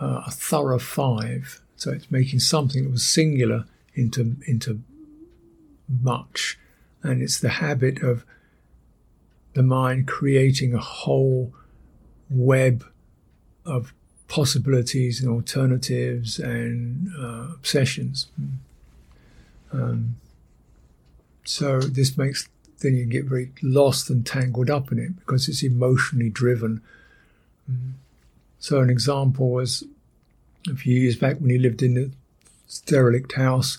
uh, 0.00 0.22
a 0.26 0.30
thorough 0.30 0.78
five. 0.78 1.60
So 1.76 1.92
it's 1.92 2.10
making 2.10 2.40
something 2.40 2.84
that 2.84 2.90
was 2.90 3.06
singular 3.06 3.66
into 3.94 4.36
into 4.46 4.80
much 5.88 6.58
and 7.02 7.22
it's 7.22 7.38
the 7.38 7.48
habit 7.48 8.02
of 8.02 8.24
the 9.54 9.62
mind 9.62 10.08
creating 10.08 10.74
a 10.74 10.80
whole 10.80 11.54
web 12.28 12.84
of 13.64 13.92
possibilities 14.28 15.22
and 15.22 15.30
alternatives 15.30 16.38
and 16.38 17.10
uh, 17.18 17.54
obsessions. 17.54 18.28
Um, 19.72 20.16
so 21.44 21.80
this 21.80 22.16
makes 22.16 22.48
then 22.80 22.96
you 22.96 23.06
get 23.06 23.24
very 23.24 23.52
lost 23.62 24.10
and 24.10 24.26
tangled 24.26 24.68
up 24.68 24.92
in 24.92 24.98
it 24.98 25.16
because 25.16 25.48
it's 25.48 25.62
emotionally 25.62 26.28
driven. 26.28 26.82
So 28.58 28.80
an 28.80 28.90
example 28.90 29.48
was 29.50 29.82
a 30.70 30.74
few 30.74 31.00
years 31.00 31.16
back 31.16 31.38
when 31.38 31.50
he 31.50 31.58
lived 31.58 31.82
in 31.82 31.96
a 31.96 32.10
derelict 32.86 33.32
house 33.32 33.78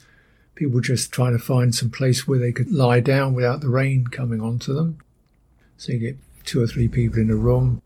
people 0.58 0.74
were 0.74 0.82
just 0.82 1.12
trying 1.12 1.34
to 1.38 1.44
find 1.44 1.74
some 1.74 1.90
place 1.90 2.28
where 2.28 2.40
they 2.40 2.52
could 2.52 2.72
lie 2.72 3.00
down 3.00 3.34
without 3.34 3.62
the 3.62 3.70
rain 3.70 4.08
coming 4.08 4.42
onto 4.42 4.74
them. 4.74 4.98
So 5.78 5.94
you 5.94 6.00
get 6.00 6.18
two 6.44 6.62
or 6.62 6.68
three 6.68 6.88
people 6.88 7.20
in 7.20 7.30
a 7.30 7.36
room. 7.36 7.82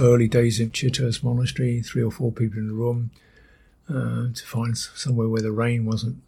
Early 0.00 0.26
days 0.26 0.58
in 0.58 0.70
Chithurst 0.70 1.22
Monastery, 1.22 1.82
three 1.82 2.02
or 2.02 2.10
four 2.10 2.32
people 2.32 2.58
in 2.58 2.70
a 2.70 2.72
room 2.72 3.10
uh, 3.88 4.32
to 4.34 4.42
find 4.44 4.76
somewhere 4.76 5.28
where 5.28 5.42
the 5.42 5.52
rain 5.52 5.84
wasn't 5.84 6.22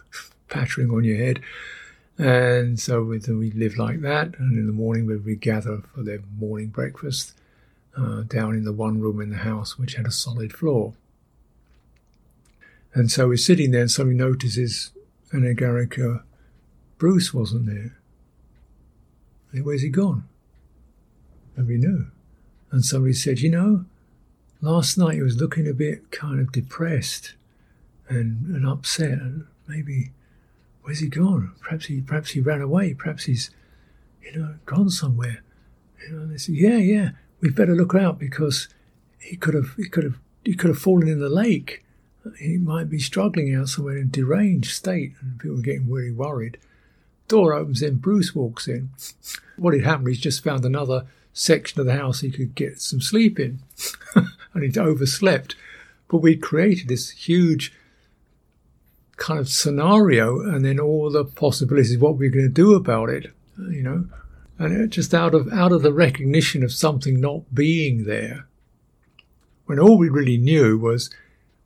pattering 0.48 0.90
on 0.90 1.04
your 1.04 1.18
head. 1.18 1.40
And 2.18 2.80
so 2.80 3.02
we, 3.02 3.18
we 3.18 3.50
live 3.52 3.76
like 3.76 4.00
that. 4.00 4.38
And 4.38 4.58
in 4.58 4.66
the 4.66 4.72
morning, 4.72 5.06
we 5.06 5.16
would 5.16 5.40
gather 5.40 5.82
for 5.94 6.02
their 6.02 6.20
morning 6.38 6.68
breakfast 6.68 7.34
uh, 7.96 8.22
down 8.22 8.54
in 8.54 8.64
the 8.64 8.72
one 8.72 9.00
room 9.00 9.20
in 9.20 9.30
the 9.30 9.36
house, 9.36 9.78
which 9.78 9.94
had 9.94 10.06
a 10.06 10.10
solid 10.10 10.52
floor. 10.52 10.94
And 12.94 13.10
so 13.10 13.28
we're 13.28 13.36
sitting 13.36 13.70
there, 13.70 13.82
and 13.82 13.90
somebody 13.90 14.18
notices 14.18 14.90
Anagarika, 15.32 16.22
Bruce 16.98 17.32
wasn't 17.32 17.66
there. 17.66 17.96
Where's 19.62 19.82
he 19.82 19.88
gone? 19.88 20.28
Nobody 21.56 21.78
knew. 21.78 22.06
And 22.70 22.84
somebody 22.84 23.14
said, 23.14 23.40
you 23.40 23.50
know, 23.50 23.84
last 24.60 24.96
night 24.96 25.14
he 25.14 25.22
was 25.22 25.40
looking 25.40 25.68
a 25.68 25.74
bit 25.74 26.10
kind 26.10 26.40
of 26.40 26.52
depressed 26.52 27.34
and, 28.08 28.54
and 28.54 28.66
upset. 28.66 29.12
And 29.12 29.46
maybe, 29.66 30.10
where's 30.82 31.00
he 31.00 31.08
gone? 31.08 31.52
Perhaps 31.60 31.86
he, 31.86 32.00
perhaps 32.00 32.30
he 32.30 32.40
ran 32.40 32.60
away. 32.60 32.94
Perhaps 32.94 33.24
he's, 33.24 33.50
you 34.22 34.38
know, 34.38 34.54
gone 34.66 34.90
somewhere. 34.90 35.42
You 36.06 36.14
know, 36.14 36.26
they 36.26 36.38
said, 36.38 36.54
yeah, 36.54 36.76
yeah, 36.76 37.10
we'd 37.40 37.56
better 37.56 37.74
look 37.74 37.94
out 37.94 38.18
because 38.18 38.68
he 39.18 39.36
could 39.36 39.54
have, 39.54 39.74
he 39.76 39.88
could 39.88 40.04
have, 40.04 40.18
he 40.44 40.54
could 40.54 40.70
have 40.70 40.78
fallen 40.78 41.08
in 41.08 41.20
the 41.20 41.28
lake 41.28 41.84
he 42.38 42.58
might 42.58 42.90
be 42.90 42.98
struggling 42.98 43.54
out 43.54 43.68
somewhere 43.68 43.96
in 43.96 44.06
a 44.06 44.10
deranged 44.10 44.72
state, 44.72 45.14
and 45.20 45.38
people 45.38 45.58
are 45.58 45.62
getting 45.62 45.90
really 45.90 46.12
worried. 46.12 46.58
Door 47.28 47.54
opens 47.54 47.82
in, 47.82 47.96
Bruce 47.96 48.34
walks 48.34 48.68
in. 48.68 48.90
What 49.56 49.74
had 49.74 49.84
happened, 49.84 50.08
he's 50.08 50.20
just 50.20 50.44
found 50.44 50.64
another 50.64 51.06
section 51.32 51.80
of 51.80 51.86
the 51.86 51.96
house 51.96 52.20
he 52.20 52.30
could 52.30 52.54
get 52.54 52.80
some 52.80 53.00
sleep 53.00 53.38
in, 53.38 53.60
and 54.54 54.62
he'd 54.62 54.78
overslept. 54.78 55.56
But 56.08 56.18
we'd 56.18 56.42
created 56.42 56.88
this 56.88 57.10
huge 57.10 57.72
kind 59.16 59.38
of 59.38 59.48
scenario, 59.48 60.40
and 60.40 60.64
then 60.64 60.80
all 60.80 61.10
the 61.10 61.24
possibilities, 61.24 61.98
what 61.98 62.16
we're 62.16 62.30
going 62.30 62.46
to 62.46 62.52
do 62.52 62.74
about 62.74 63.10
it, 63.10 63.26
you 63.58 63.82
know, 63.82 64.06
and 64.58 64.90
just 64.90 65.14
out 65.14 65.34
of 65.34 65.52
out 65.52 65.72
of 65.72 65.82
the 65.82 65.92
recognition 65.92 66.62
of 66.62 66.72
something 66.72 67.20
not 67.20 67.54
being 67.54 68.04
there, 68.04 68.46
when 69.66 69.78
all 69.78 69.96
we 69.96 70.08
really 70.08 70.38
knew 70.38 70.78
was 70.78 71.10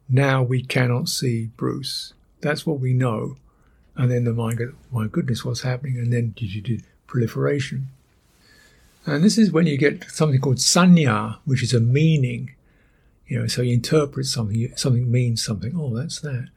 now 0.09 0.43
we 0.43 0.63
cannot 0.63 1.09
see 1.09 1.51
Bruce. 1.57 2.13
That's 2.41 2.67
what 2.67 2.81
we 2.81 2.93
know. 2.93 3.37
And 3.97 4.11
then 4.11 4.25
the 4.25 4.33
mind 4.33 4.59
goes, 4.59 4.73
my 4.91 5.07
goodness, 5.07 5.45
what's 5.45 5.63
happening? 5.63 5.97
And 5.97 6.13
then 6.13 6.35
did 6.37 6.53
you 6.53 6.61
do 6.61 6.79
proliferation. 7.15 7.89
And 9.07 9.23
this 9.23 9.37
is 9.37 9.53
when 9.53 9.67
you 9.67 9.77
get 9.77 10.05
something 10.11 10.41
called 10.41 10.57
sañña, 10.57 11.39
which 11.45 11.63
is 11.63 11.75
a 11.75 11.81
meaning. 11.81 12.55
You 13.27 13.41
know, 13.41 13.47
so 13.47 13.63
you 13.63 13.75
interpret 13.75 14.27
something, 14.27 14.73
something 14.77 15.11
means 15.11 15.45
something. 15.45 15.75
Oh, 15.77 15.95
that's 15.95 16.21
that. 16.21 16.49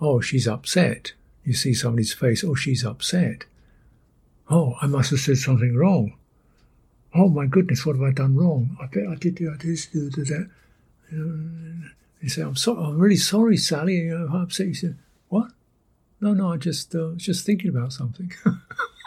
Oh, 0.00 0.20
she's 0.20 0.48
upset. 0.48 1.12
You 1.44 1.52
see 1.54 1.74
somebody's 1.74 2.12
face. 2.12 2.44
Oh, 2.44 2.54
she's 2.54 2.84
upset. 2.84 3.44
Oh, 4.50 4.76
I 4.80 4.86
must 4.86 5.10
have 5.10 5.20
said 5.20 5.38
something 5.38 5.76
wrong. 5.76 6.14
Oh 7.14 7.28
my 7.28 7.46
goodness, 7.46 7.84
what 7.84 7.96
have 7.96 8.04
I 8.04 8.10
done 8.10 8.36
wrong? 8.36 8.76
I 8.80 8.86
bet 8.86 9.06
I 9.06 9.14
did, 9.14 9.34
did 9.36 9.60
this, 9.60 9.86
do 9.86 10.08
that. 10.10 10.48
You 11.10 12.28
say, 12.28 12.42
I'm 12.42 12.54
I'm 12.78 12.98
really 12.98 13.16
sorry, 13.16 13.56
Sally. 13.56 13.96
You 13.96 14.18
know, 14.18 14.28
how 14.28 14.42
upset 14.42 14.68
you 14.68 14.74
said, 14.74 14.96
What? 15.28 15.50
no, 16.20 16.32
no, 16.32 16.52
I 16.52 16.56
just 16.56 16.94
uh, 16.94 17.10
was 17.14 17.24
just 17.24 17.44
thinking 17.44 17.68
about 17.68 17.92
something. 17.92 18.32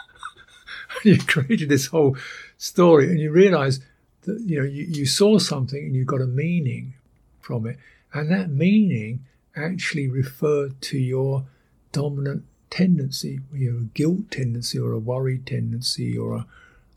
you 1.04 1.18
created 1.18 1.68
this 1.68 1.86
whole 1.86 2.16
story, 2.58 3.06
and 3.06 3.18
you 3.18 3.30
realize 3.30 3.80
that 4.22 4.40
you 4.40 4.58
know 4.58 4.66
you, 4.66 4.84
you 4.84 5.06
saw 5.06 5.38
something 5.38 5.78
and 5.78 5.94
you 5.94 6.04
got 6.04 6.20
a 6.20 6.26
meaning 6.26 6.94
from 7.40 7.66
it, 7.66 7.78
and 8.12 8.30
that 8.30 8.50
meaning 8.50 9.24
actually 9.54 10.08
referred 10.08 10.80
to 10.82 10.98
your 10.98 11.44
dominant 11.92 12.44
tendency, 12.70 13.40
your 13.52 13.80
guilt 13.94 14.30
tendency, 14.30 14.78
or 14.78 14.92
a 14.92 14.98
worry 14.98 15.38
tendency, 15.38 16.16
or 16.16 16.34
a 16.34 16.46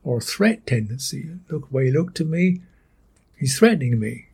or 0.04 0.18
a 0.18 0.22
threat 0.22 0.66
tendency. 0.66 1.30
Look, 1.50 1.72
way 1.72 1.86
he 1.86 1.92
looked 1.92 2.20
at 2.20 2.28
me, 2.28 2.62
he's 3.36 3.58
threatening 3.58 4.00
me. 4.00 4.28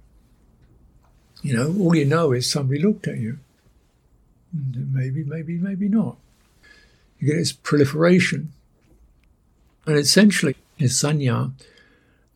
You 1.42 1.56
know, 1.56 1.76
all 1.80 1.96
you 1.96 2.06
know 2.06 2.32
is 2.32 2.50
somebody 2.50 2.82
looked 2.82 3.08
at 3.08 3.18
you. 3.18 3.40
Maybe, 4.52 5.24
maybe, 5.24 5.58
maybe 5.58 5.90
not. 5.90 6.18
You 7.20 7.28
get 7.28 7.38
this 7.38 7.52
proliferation. 7.52 8.54
And 9.86 9.98
essentially, 9.98 10.56
is 10.78 10.94
sañña. 10.94 11.52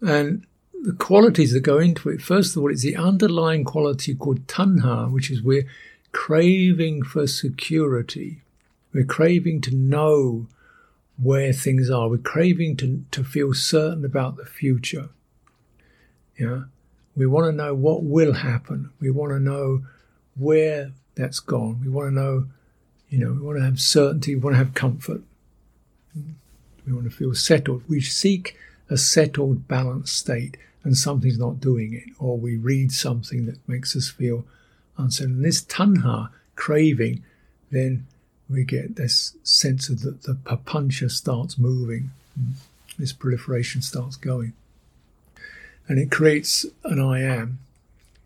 And 0.01 0.45
the 0.83 0.93
qualities 0.93 1.51
that 1.53 1.61
go 1.61 1.77
into 1.77 2.09
it, 2.09 2.21
first 2.21 2.55
of 2.55 2.61
all, 2.61 2.71
it's 2.71 2.83
the 2.83 2.95
underlying 2.95 3.63
quality 3.65 4.15
called 4.15 4.47
tanha, 4.47 5.11
which 5.11 5.29
is 5.29 5.41
we're 5.41 5.67
craving 6.11 7.03
for 7.03 7.27
security. 7.27 8.41
We're 8.93 9.05
craving 9.05 9.61
to 9.61 9.75
know 9.75 10.47
where 11.21 11.51
things 11.51 11.89
are. 11.89 12.09
We're 12.09 12.17
craving 12.17 12.77
to, 12.77 13.03
to 13.11 13.23
feel 13.23 13.53
certain 13.53 14.05
about 14.05 14.37
the 14.37 14.45
future. 14.45 15.09
Yeah. 16.37 16.63
We 17.15 17.27
want 17.27 17.47
to 17.47 17.51
know 17.51 17.75
what 17.75 18.03
will 18.03 18.33
happen. 18.33 18.91
We 19.01 19.11
want 19.11 19.33
to 19.33 19.39
know 19.39 19.83
where 20.37 20.91
that's 21.15 21.41
gone. 21.41 21.81
We 21.83 21.89
want 21.89 22.07
to 22.07 22.15
know, 22.15 22.47
you 23.09 23.19
know, 23.19 23.33
we 23.33 23.39
want 23.39 23.57
to 23.57 23.65
have 23.65 23.79
certainty. 23.79 24.35
We 24.35 24.41
want 24.41 24.53
to 24.53 24.59
have 24.59 24.73
comfort. 24.73 25.21
We 26.89 26.95
want 26.95 27.09
to 27.09 27.15
feel 27.15 27.35
settled. 27.35 27.83
We 27.87 28.01
seek 28.01 28.57
a 28.89 28.97
settled, 28.97 29.67
balanced 29.67 30.17
state, 30.17 30.57
and 30.83 30.97
something's 30.97 31.37
not 31.37 31.59
doing 31.59 31.93
it, 31.93 32.15
or 32.17 32.37
we 32.37 32.57
read 32.57 32.91
something 32.91 33.45
that 33.45 33.67
makes 33.69 33.95
us 33.95 34.09
feel 34.09 34.45
unsettled. 34.97 35.35
And 35.35 35.45
this 35.45 35.61
tanha, 35.61 36.29
craving, 36.55 37.23
then 37.69 38.07
we 38.49 38.63
get 38.63 38.95
this 38.95 39.35
sense 39.43 39.89
of 39.89 40.01
that 40.01 40.23
the 40.23 40.33
papancha 40.33 41.11
starts 41.11 41.59
moving, 41.59 42.09
this 42.97 43.13
proliferation 43.13 43.83
starts 43.83 44.15
going. 44.15 44.53
And 45.87 45.99
it 45.99 46.09
creates 46.09 46.65
an 46.83 46.99
I 46.99 47.21
am. 47.21 47.59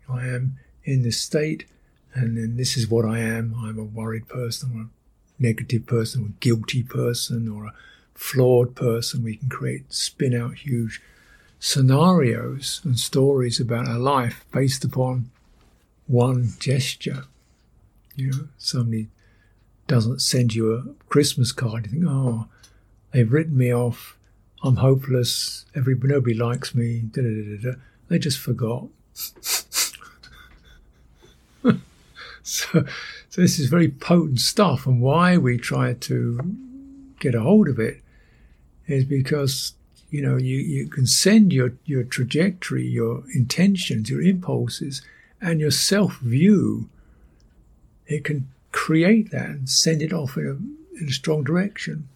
I 0.08 0.26
am 0.26 0.58
in 0.84 1.02
this 1.02 1.20
state, 1.20 1.66
and 2.14 2.38
then 2.38 2.56
this 2.56 2.76
is 2.76 2.88
what 2.88 3.04
I 3.04 3.18
am. 3.18 3.54
I'm 3.58 3.78
a 3.78 3.84
worried 3.84 4.28
person, 4.28 4.70
or 4.74 4.80
a 4.82 5.42
negative 5.42 5.84
person, 5.86 6.22
or 6.22 6.26
a 6.28 6.40
guilty 6.40 6.82
person, 6.82 7.48
or 7.48 7.66
a 7.66 7.74
flawed 8.14 8.74
person. 8.74 9.24
We 9.24 9.36
can 9.36 9.48
create, 9.48 9.92
spin 9.92 10.34
out 10.34 10.58
huge 10.58 11.00
scenarios 11.58 12.82
and 12.84 12.98
stories 12.98 13.58
about 13.58 13.88
our 13.88 13.98
life 13.98 14.44
based 14.52 14.84
upon 14.84 15.30
one 16.06 16.50
gesture. 16.58 17.24
You 18.16 18.30
know, 18.30 18.48
somebody 18.58 19.08
doesn't 19.86 20.20
send 20.20 20.54
you 20.54 20.74
a 20.74 20.84
Christmas 21.08 21.52
card, 21.52 21.86
you 21.86 21.92
think, 21.92 22.04
oh, 22.06 22.46
they've 23.12 23.32
written 23.32 23.56
me 23.56 23.74
off. 23.74 24.16
I'm 24.62 24.76
hopeless. 24.76 25.66
Everybody, 25.74 26.12
nobody 26.12 26.34
likes 26.34 26.74
me. 26.74 27.00
Da, 27.00 27.22
da, 27.22 27.56
da, 27.56 27.72
they 28.08 28.18
just 28.18 28.38
forgot. 28.38 28.86
so, 32.42 32.42
so 32.42 33.40
this 33.40 33.58
is 33.58 33.68
very 33.68 33.88
potent 33.88 34.40
stuff, 34.40 34.86
and 34.86 35.00
why 35.00 35.36
we 35.36 35.58
try 35.58 35.94
to 35.94 36.56
get 37.20 37.34
a 37.34 37.40
hold 37.40 37.68
of 37.68 37.78
it 37.78 38.00
is 38.86 39.04
because 39.04 39.74
you 40.10 40.22
know 40.22 40.36
you, 40.36 40.56
you 40.58 40.86
can 40.88 41.06
send 41.06 41.52
your 41.52 41.72
your 41.84 42.04
trajectory, 42.04 42.86
your 42.86 43.24
intentions, 43.34 44.10
your 44.10 44.22
impulses, 44.22 45.02
and 45.40 45.60
your 45.60 45.70
self 45.70 46.18
view. 46.18 46.88
It 48.06 48.24
can 48.24 48.48
create 48.72 49.30
that 49.30 49.48
and 49.48 49.68
send 49.68 50.02
it 50.02 50.12
off 50.12 50.36
in 50.36 50.46
a, 50.46 51.00
in 51.00 51.08
a 51.08 51.12
strong 51.12 51.44
direction. 51.44 52.08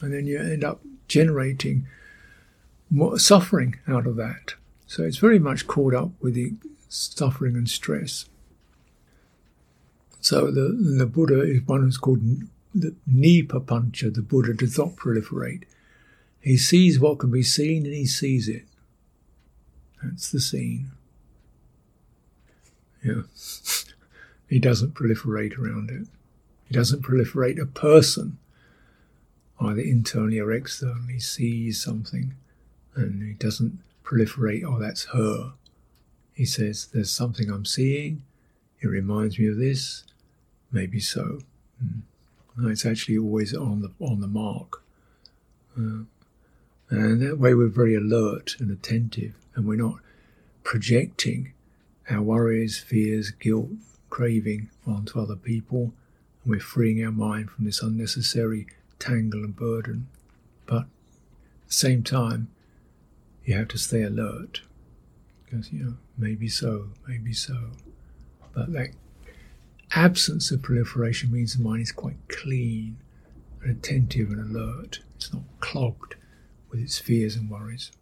And 0.00 0.12
then 0.12 0.26
you 0.26 0.38
end 0.38 0.64
up 0.64 0.80
generating 1.08 1.86
more 2.90 3.18
suffering 3.18 3.78
out 3.88 4.06
of 4.06 4.16
that. 4.16 4.54
So 4.86 5.04
it's 5.04 5.16
very 5.16 5.38
much 5.38 5.66
caught 5.66 5.94
up 5.94 6.10
with 6.20 6.34
the 6.34 6.52
suffering 6.88 7.56
and 7.56 7.68
stress. 7.68 8.26
So 10.20 10.50
the, 10.50 10.68
the 10.98 11.06
Buddha 11.06 11.40
is 11.40 11.62
one 11.62 11.80
who's 11.80 11.96
called 11.96 12.20
the 12.74 12.94
Nipapancha. 13.10 14.12
The 14.12 14.22
Buddha 14.22 14.54
does 14.54 14.76
not 14.76 14.96
proliferate. 14.96 15.64
He 16.42 16.56
sees 16.56 17.00
what 17.00 17.20
can 17.20 17.30
be 17.30 17.42
seen 17.42 17.86
and 17.86 17.94
he 17.94 18.04
sees 18.04 18.48
it. 18.48 18.64
That's 20.02 20.30
the 20.30 20.40
scene. 20.40 20.90
Yeah. 23.02 23.22
He 24.48 24.58
doesn't 24.58 24.92
proliferate 24.92 25.56
around 25.56 25.88
it. 25.90 26.08
He 26.68 26.74
doesn't 26.74 27.00
proliferate 27.00 27.58
a 27.58 27.64
person, 27.64 28.36
either 29.58 29.80
internally 29.80 30.38
or 30.38 30.52
externally. 30.52 31.14
He 31.14 31.20
sees 31.20 31.82
something 31.82 32.34
and 32.94 33.22
he 33.22 33.32
doesn't 33.32 33.78
proliferate, 34.04 34.62
oh, 34.62 34.78
that's 34.78 35.04
her. 35.04 35.54
He 36.34 36.44
says, 36.44 36.84
there's 36.92 37.10
something 37.10 37.50
I'm 37.50 37.64
seeing. 37.64 38.24
It 38.82 38.88
reminds 38.88 39.38
me 39.38 39.46
of 39.46 39.56
this. 39.56 40.04
Maybe 40.70 41.00
so. 41.00 41.38
Mm. 41.82 42.02
It's 42.70 42.84
actually 42.84 43.16
always 43.16 43.54
on 43.54 43.80
the 43.80 43.90
on 44.04 44.20
the 44.20 44.26
mark. 44.26 44.82
Uh, 45.78 46.04
and 46.92 47.22
that 47.22 47.38
way 47.38 47.54
we're 47.54 47.68
very 47.68 47.94
alert 47.94 48.56
and 48.58 48.70
attentive, 48.70 49.34
and 49.54 49.66
we're 49.66 49.76
not 49.76 50.00
projecting 50.62 51.54
our 52.10 52.20
worries, 52.20 52.78
fears, 52.78 53.30
guilt, 53.30 53.70
craving 54.10 54.68
onto 54.86 55.18
other 55.18 55.36
people, 55.36 55.94
and 56.42 56.52
we're 56.52 56.60
freeing 56.60 57.02
our 57.02 57.10
mind 57.10 57.50
from 57.50 57.64
this 57.64 57.80
unnecessary 57.82 58.66
tangle 58.98 59.42
and 59.42 59.56
burden. 59.56 60.08
But 60.66 60.82
at 60.82 61.68
the 61.68 61.74
same 61.74 62.02
time, 62.02 62.48
you 63.46 63.54
have 63.54 63.68
to 63.68 63.78
stay 63.78 64.02
alert 64.02 64.60
because, 65.44 65.72
you 65.72 65.82
know, 65.82 65.94
maybe 66.18 66.48
so, 66.48 66.90
maybe 67.08 67.32
so. 67.32 67.70
But 68.52 68.70
that 68.74 68.90
absence 69.94 70.50
of 70.50 70.60
proliferation 70.60 71.32
means 71.32 71.56
the 71.56 71.62
mind 71.62 71.82
is 71.82 71.92
quite 71.92 72.28
clean 72.28 72.98
and 73.62 73.70
attentive 73.70 74.30
and 74.30 74.40
alert. 74.54 75.00
It's 75.16 75.32
not 75.32 75.44
clogged 75.60 76.16
with 76.72 76.80
its 76.80 76.98
fears 76.98 77.36
and 77.36 77.50
worries. 77.50 77.92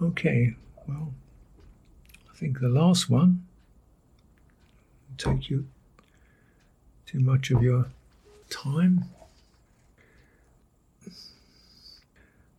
Okay, 0.00 0.54
well, 0.86 1.14
I 2.30 2.36
think 2.36 2.60
the 2.60 2.68
last 2.68 3.08
one 3.08 3.46
will 5.08 5.16
take 5.16 5.48
you 5.48 5.66
too 7.06 7.20
much 7.20 7.50
of 7.50 7.62
your 7.62 7.86
time. 8.50 9.04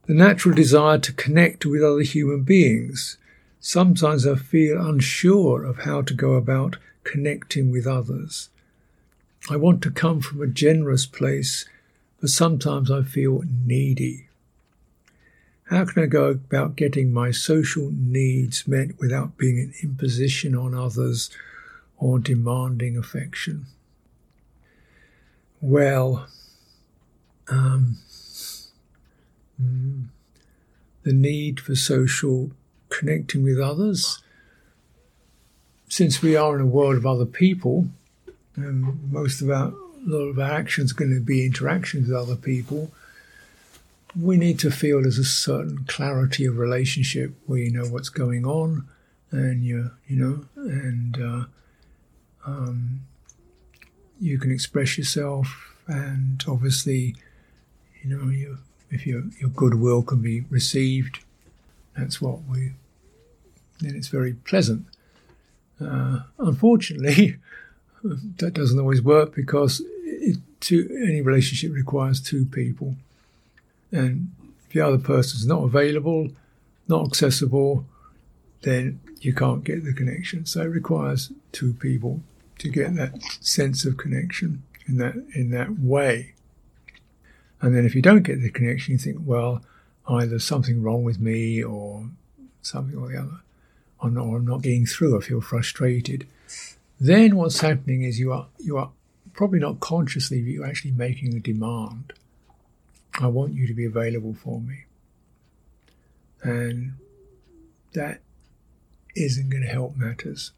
The 0.08 0.13
natural 0.13 0.56
desire 0.56 0.97
to 0.99 1.13
connect 1.13 1.65
with 1.65 1.84
other 1.84 2.01
human 2.01 2.43
beings. 2.43 3.17
Sometimes 3.60 4.25
I 4.25 4.36
feel 4.36 4.80
unsure 4.84 5.63
of 5.63 5.80
how 5.80 6.01
to 6.04 6.13
go 6.13 6.34
about 6.34 6.78
connecting 7.04 7.71
with 7.71 7.86
others. 7.86 8.49
I 9.49 9.58
want 9.58 9.82
to 9.84 9.91
come 9.91 10.21
from 10.21 10.41
a 10.41 10.47
generous 10.47 11.06
place, 11.06 11.65
but 12.19 12.30
sometimes 12.30 12.89
I 12.89 13.04
feel 13.04 13.43
needy. 13.65 14.28
How 15.65 15.86
can 15.86 16.04
I 16.04 16.06
go 16.06 16.30
about 16.30 16.75
getting 16.75 17.12
my 17.12 17.32
social 17.32 17.91
needs 17.91 18.67
met 18.67 18.99
without 18.99 19.38
being 19.38 19.60
an 19.60 19.73
imposition 19.82 20.56
on 20.56 20.75
others 20.75 21.32
or 21.97 22.20
demanding 22.20 22.97
affection? 22.97 23.66
Well, 25.61 26.28
um, 27.47 27.97
mm, 29.61 30.05
the 31.03 31.13
need 31.13 31.59
for 31.59 31.76
social 31.76 32.51
connecting 32.89 33.43
with 33.43 33.59
others. 33.59 34.22
Since 35.88 36.22
we 36.22 36.36
are 36.36 36.55
in 36.55 36.61
a 36.61 36.66
world 36.68 36.95
of 36.95 37.05
other 37.05 37.26
people, 37.26 37.88
and 38.55 39.11
most 39.11 39.41
of 39.41 39.49
our 39.49 39.74
a 40.06 40.10
lot 40.10 40.26
of 40.26 40.39
our 40.39 40.51
actions 40.51 40.93
going 40.93 41.14
to 41.14 41.20
be 41.20 41.45
interactions 41.45 42.08
with 42.08 42.18
other 42.18 42.36
people. 42.36 42.91
We 44.20 44.38
need 44.38 44.60
to 44.60 44.72
feel 44.72 45.01
there's 45.01 45.18
a 45.18 45.26
certain 45.26 45.86
clarity 45.88 46.45
of 46.45 46.58
relationship 46.58 47.34
where 47.45 47.60
you 47.60 47.72
know 47.72 47.86
what's 47.86 48.10
going 48.10 48.45
on 48.45 48.88
and 49.32 49.64
you 49.64 49.91
you 50.08 50.16
know 50.16 50.45
and 50.56 51.18
uh, 51.22 51.45
um, 52.45 53.01
you 54.22 54.38
can 54.39 54.51
express 54.51 54.97
yourself 54.97 55.76
and 55.88 56.43
obviously 56.47 57.16
you 58.01 58.16
know 58.16 58.30
you 58.30 58.58
if 58.89 59.06
your 59.06 59.24
your 59.39 59.49
goodwill 59.49 60.01
can 60.01 60.22
be 60.22 60.45
received 60.49 61.20
that's 61.97 62.22
what 62.22 62.43
we 62.49 62.72
then 63.82 63.95
it's 63.95 64.08
very 64.08 64.34
pleasant. 64.34 64.86
Uh, 65.82 66.20
unfortunately 66.39 67.36
that 68.03 68.53
doesn't 68.53 68.80
always 68.80 69.01
work 69.01 69.36
because 69.36 69.82
it, 70.26 70.38
two, 70.59 70.89
any 71.07 71.21
relationship 71.21 71.71
requires 71.73 72.19
two 72.19 72.45
people. 72.45 72.95
And 73.91 74.32
if 74.65 74.73
the 74.73 74.82
other 74.82 74.97
person's 74.97 75.45
not 75.45 75.63
available, 75.63 76.30
not 76.88 77.05
accessible, 77.05 77.86
then 78.61 78.99
you 79.21 79.34
can't 79.34 79.63
get 79.63 79.86
the 79.86 79.93
connection. 79.93 80.45
So 80.45 80.61
it 80.61 80.65
requires 80.65 81.32
two 81.51 81.73
people 81.73 82.21
to 82.59 82.69
get 82.69 82.95
that 82.95 83.21
sense 83.41 83.86
of 83.86 83.97
connection 83.97 84.63
in 84.88 84.97
that 84.97 85.15
in 85.34 85.51
that 85.51 85.80
way. 85.80 86.34
And 87.61 87.76
then 87.76 87.86
if 87.86 87.95
you 87.95 88.01
don't 88.01 88.23
get 88.23 88.41
the 88.41 88.49
connection, 88.49 88.93
you 88.93 88.97
think, 88.97 89.17
well, 89.23 89.63
either 90.07 90.39
something 90.39 90.84
wrong 90.84 91.03
with 91.03 91.19
me 91.19 91.63
or 91.63 92.09
something 92.61 92.97
or 92.97 93.09
the 93.09 93.17
other, 93.17 93.39
or, 93.99 94.09
not, 94.11 94.26
or 94.26 94.38
I'm 94.38 94.45
not 94.45 94.61
getting 94.61 94.86
through. 94.86 95.17
I 95.17 95.21
feel 95.21 95.41
frustrated. 95.41 96.28
Then 96.99 97.36
what's 97.36 97.61
happening 97.61 98.03
is 98.03 98.19
you 98.19 98.32
are 98.32 98.47
you 98.59 98.78
are 98.78 98.91
probably 99.36 99.59
not 99.59 99.79
consciously, 99.79 100.41
but 100.41 100.49
you're 100.49 100.65
actually 100.65 100.91
making 100.91 101.36
a 101.36 101.39
demand. 101.39 102.13
I 103.19 103.27
want 103.27 103.53
you 103.53 103.67
to 103.67 103.73
be 103.73 103.86
available 103.86 104.33
for 104.33 104.61
me. 104.61 104.86
And 106.41 106.93
that 107.93 108.21
isn't 109.15 109.49
going 109.49 109.63
to 109.63 109.69
help 109.69 109.95
matters. 109.95 110.51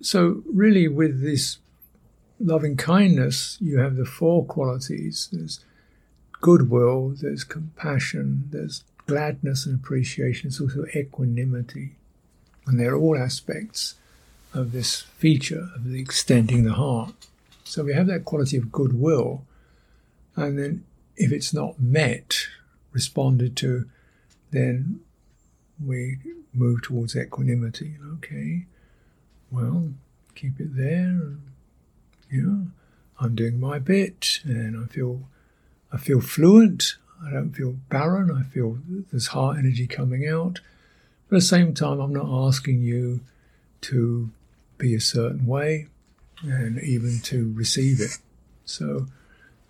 So, 0.00 0.42
really, 0.46 0.86
with 0.86 1.22
this 1.22 1.58
loving 2.38 2.76
kindness, 2.76 3.58
you 3.60 3.78
have 3.78 3.96
the 3.96 4.04
four 4.04 4.44
qualities 4.44 5.28
there's 5.32 5.64
goodwill, 6.40 7.14
there's 7.20 7.42
compassion, 7.42 8.48
there's 8.50 8.84
gladness 9.06 9.66
and 9.66 9.74
appreciation, 9.74 10.48
it's 10.48 10.60
also 10.60 10.84
equanimity. 10.94 11.96
And 12.66 12.78
they're 12.78 12.96
all 12.96 13.18
aspects 13.18 13.94
of 14.54 14.72
this 14.72 15.02
feature 15.02 15.68
of 15.74 15.84
the 15.84 16.00
extending 16.00 16.64
the 16.64 16.74
heart. 16.74 17.12
So 17.64 17.84
we 17.84 17.92
have 17.92 18.06
that 18.06 18.24
quality 18.24 18.56
of 18.56 18.72
goodwill, 18.72 19.42
and 20.36 20.58
then 20.58 20.84
if 21.16 21.32
it's 21.32 21.52
not 21.52 21.80
met, 21.80 22.46
responded 22.92 23.56
to, 23.58 23.88
then 24.50 25.00
we 25.84 26.18
move 26.54 26.82
towards 26.82 27.14
equanimity. 27.14 27.96
Okay, 28.14 28.64
well, 29.50 29.90
keep 30.34 30.58
it 30.60 30.76
there. 30.76 31.36
You 32.30 32.42
know, 32.42 32.66
I'm 33.20 33.34
doing 33.34 33.60
my 33.60 33.78
bit, 33.78 34.40
and 34.44 34.82
I 34.82 34.86
feel, 34.86 35.22
I 35.92 35.98
feel 35.98 36.20
fluent. 36.20 36.96
I 37.24 37.32
don't 37.32 37.52
feel 37.52 37.72
barren. 37.88 38.30
I 38.30 38.44
feel 38.44 38.78
there's 39.10 39.28
heart 39.28 39.58
energy 39.58 39.86
coming 39.86 40.26
out. 40.28 40.60
But 41.28 41.36
at 41.36 41.40
the 41.40 41.46
same 41.46 41.74
time, 41.74 42.00
I'm 42.00 42.14
not 42.14 42.46
asking 42.46 42.82
you 42.82 43.20
to 43.82 44.30
be 44.78 44.94
a 44.94 45.00
certain 45.00 45.46
way 45.46 45.88
and 46.42 46.80
even 46.80 47.18
to 47.24 47.52
receive 47.54 48.00
it. 48.00 48.18
So, 48.64 49.06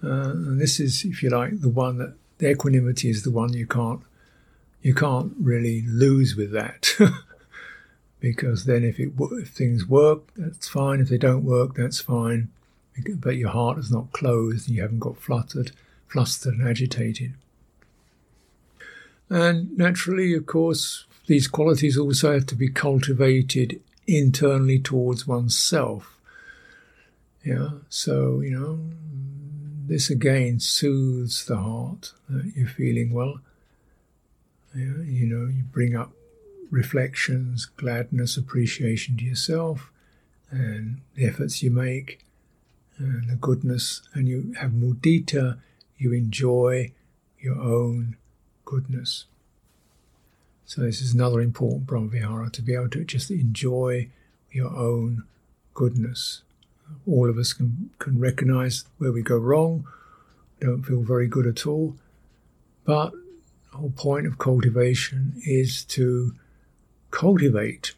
uh, 0.03 0.33
this 0.35 0.79
is, 0.79 1.05
if 1.05 1.23
you 1.23 1.31
like, 1.31 1.61
the 1.61 1.69
one 1.69 1.99
that 1.99 2.15
the 2.39 2.51
equanimity 2.51 3.11
is 3.11 3.25
the 3.25 3.31
one 3.31 3.53
you 3.53 3.67
can't 3.67 4.01
you 4.83 4.95
can't 4.95 5.33
really 5.41 5.83
lose 5.83 6.37
with 6.37 6.53
that. 6.53 6.95
because 8.21 8.65
then 8.65 8.85
if 8.85 8.99
it 8.99 9.13
if 9.19 9.49
things 9.51 9.87
work, 9.87 10.23
that's 10.37 10.69
fine. 10.69 11.01
If 11.01 11.09
they 11.09 11.19
don't 11.19 11.45
work, 11.45 11.75
that's 11.75 12.01
fine. 12.01 12.49
But 13.15 13.37
your 13.37 13.51
heart 13.51 13.79
is 13.79 13.91
not 13.91 14.13
closed, 14.13 14.69
and 14.69 14.77
you 14.77 14.83
haven't 14.83 14.99
got 15.01 15.19
fluttered, 15.19 15.73
flustered, 16.09 16.55
and 16.55 16.69
agitated. 16.69 17.35
And 19.31 19.77
naturally, 19.77 20.35
of 20.35 20.47
course, 20.47 21.05
these 21.27 21.47
qualities 21.47 21.99
also 21.99 22.33
have 22.33 22.47
to 22.47 22.57
be 22.57 22.71
cultivated 22.71 23.81
internally 24.09 24.79
towards 24.79 25.27
oneself. 25.27 26.19
Yeah, 27.45 27.71
so, 27.89 28.41
you 28.41 28.59
know, 28.59 28.81
this 29.87 30.11
again 30.11 30.61
soothes 30.61 31.45
the 31.45 31.59
heart 31.59 32.13
that 32.29 32.53
you're 32.57 32.67
feeling 32.67 33.13
well. 33.13 33.41
Yeah, 34.75 35.03
you 35.05 35.27
know, 35.27 35.47
you 35.47 35.63
bring 35.63 35.95
up 35.95 36.13
reflections, 36.71 37.67
gladness, 37.67 38.37
appreciation 38.37 39.17
to 39.19 39.25
yourself, 39.25 39.91
and 40.51 41.01
the 41.15 41.27
efforts 41.27 41.63
you 41.63 41.71
make, 41.71 42.21
and 42.99 43.29
the 43.29 43.37
goodness, 43.37 44.03
and 44.15 44.29
you 44.29 44.55
have 44.59 44.73
mudita, 44.73 45.59
you 45.97 46.13
enjoy 46.13 46.93
your 47.39 47.59
own 47.59 48.17
goodness. 48.65 49.25
So 50.69 50.83
this 50.83 51.01
is 51.01 51.15
another 51.15 51.41
important 51.41 51.87
Brahmavihara 51.87 52.53
to 52.53 52.61
be 52.61 52.75
able 52.75 52.91
to 52.91 53.03
just 53.03 53.31
enjoy 53.31 54.11
your 54.53 54.69
own 54.69 55.23
goodness. 55.73 56.43
All 57.07 57.31
of 57.31 57.39
us 57.39 57.55
can, 57.55 57.89
can 57.99 58.21
recognize 58.21 58.85
where 58.99 59.11
we 59.11 59.23
go 59.23 59.39
wrong, 59.39 59.87
don't 60.61 60.83
feel 60.83 61.01
very 61.01 61.27
good 61.27 61.47
at 61.47 61.67
all. 61.67 61.97
But 62.85 63.13
the 63.13 63.79
whole 63.79 63.95
point 63.97 64.27
of 64.27 64.37
cultivation 64.37 65.41
is 65.47 65.85
to 65.85 66.35
cultivate 67.11 67.95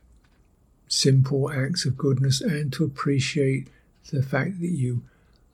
simple 0.86 1.50
acts 1.50 1.84
of 1.84 1.98
goodness 1.98 2.40
and 2.40 2.72
to 2.74 2.84
appreciate 2.84 3.66
the 4.12 4.22
fact 4.22 4.60
that 4.60 4.70
you 4.70 5.02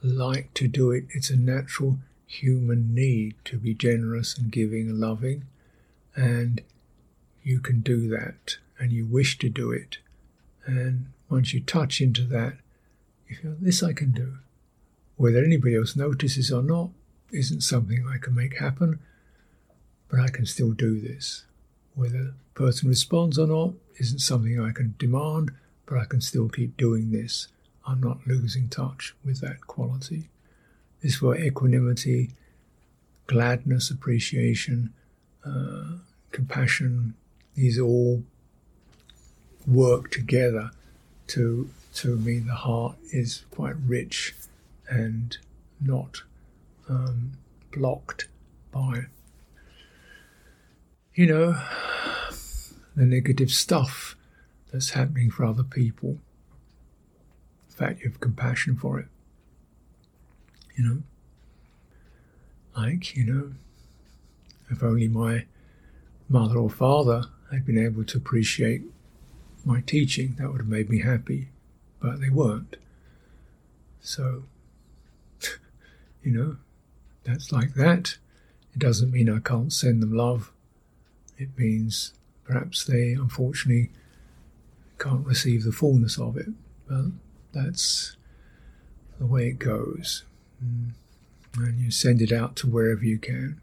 like 0.03 0.53
to 0.53 0.69
do 0.69 0.91
it. 0.91 1.05
It's 1.15 1.31
a 1.31 1.37
natural 1.37 1.97
human 2.27 2.95
need 2.95 3.37
to 3.47 3.57
be 3.57 3.73
generous 3.73 4.37
and 4.37 4.53
giving 4.53 4.91
and 4.91 5.01
loving. 5.01 5.45
And 6.15 6.61
you 7.47 7.61
can 7.61 7.81
do 7.81 8.09
that 8.09 8.57
and 8.77 8.91
you 8.91 9.07
wish 9.07 9.39
to 9.39 9.49
do 9.49 9.71
it. 9.71 9.99
And 10.67 11.07
once 11.31 11.55
you 11.55 11.61
touch 11.61 12.01
into 12.01 12.23
that, 12.25 12.55
you 13.29 13.37
feel, 13.37 13.55
this 13.61 13.85
I 13.85 13.93
can 13.93 14.11
do. 14.11 14.39
Whether 15.17 15.45
anybody 15.45 15.77
else 15.77 15.95
notices 15.95 16.51
or 16.51 16.63
not 16.63 16.91
isn't 17.31 17.61
something 17.61 18.05
I 18.13 18.19
can 18.19 18.35
make 18.35 18.59
happen, 18.59 18.99
but 20.09 20.19
I 20.19 20.29
can 20.29 20.45
still 20.45 20.73
do 20.73 21.01
this. 21.01 21.45
Whether 21.95 22.19
the 22.25 22.35
person 22.55 22.89
responds 22.89 23.39
or 23.39 23.47
not 23.47 23.75
isn't 24.01 24.19
something 24.19 24.61
I 24.61 24.73
can 24.73 24.97
demand, 24.99 25.53
but 25.87 25.99
I 25.99 26.05
can 26.05 26.21
still 26.21 26.49
keep 26.49 26.77
doing 26.77 27.13
this. 27.13 27.47
I'm 27.87 28.01
not 28.01 28.27
losing 28.27 28.69
touch 28.69 29.15
with 29.25 29.41
that 29.43 29.69
quality. 29.69 30.31
This 31.01 31.15
is 31.15 31.23
where 31.23 31.39
equanimity, 31.39 32.33
gladness, 33.29 33.89
appreciation, 33.89 34.93
uh, 35.45 35.99
compassion, 36.33 37.15
these 37.57 37.79
all 37.79 38.23
work 39.67 40.11
together 40.11 40.71
to 41.27 41.69
to 41.95 42.17
me 42.17 42.39
the 42.39 42.55
heart 42.55 42.97
is 43.11 43.45
quite 43.51 43.75
rich 43.85 44.35
and 44.89 45.39
not 45.81 46.23
um, 46.89 47.33
blocked 47.73 48.29
by 48.71 49.07
you 51.15 51.27
know 51.27 51.57
the 52.95 53.05
negative 53.05 53.51
stuff 53.51 54.17
that's 54.73 54.91
happening 54.91 55.31
for 55.31 55.45
other 55.45 55.63
people. 55.63 56.19
In 57.69 57.77
fact, 57.77 58.01
you 58.01 58.11
have 58.11 58.21
compassion 58.21 58.77
for 58.77 58.99
it. 58.99 59.07
You 60.77 60.85
know, 60.85 61.03
like 62.77 63.17
you 63.17 63.25
know, 63.25 63.53
if 64.71 64.83
only 64.83 65.09
my 65.09 65.45
mother 66.29 66.57
or 66.59 66.71
father 66.71 67.25
had 67.53 67.67
been 67.67 67.79
able 67.79 68.05
to 68.05 68.19
appreciate 68.19 68.83
my 69.65 69.81
teaching, 69.81 70.37
that 70.39 70.51
would 70.51 70.61
have 70.61 70.69
made 70.69 70.89
me 70.89 71.01
happy, 71.01 71.49
but 72.01 72.21
they 72.21 72.31
weren't. 72.31 72.77
So, 74.01 74.45
you 76.23 76.33
know, 76.33 76.57
that's 77.25 77.51
like 77.51 77.75
that. 77.75 78.17
It 78.73 78.79
doesn't 78.79 79.11
mean 79.11 79.29
I 79.29 79.41
can't 79.41 79.73
send 79.73 80.03
them 80.03 80.13
love. 80.13 80.53
It 81.39 81.59
means 81.59 82.15
perhaps 82.45 82.85
they 82.85 83.13
unfortunately 83.13 83.91
can't 84.99 85.27
receive 85.27 85.65
the 85.65 85.73
fullness 85.73 86.19
of 86.19 86.37
it. 86.37 86.49
But 86.87 87.07
that's 87.53 88.17
the 89.19 89.27
way 89.27 89.49
it 89.49 89.59
goes. 89.59 90.25
Mm. 90.65 90.93
And 91.57 91.81
you 91.81 91.91
send 91.91 92.21
it 92.21 92.33
out 92.33 92.55
to 92.57 92.67
wherever 92.67 93.05
you 93.05 93.19
can. 93.19 93.61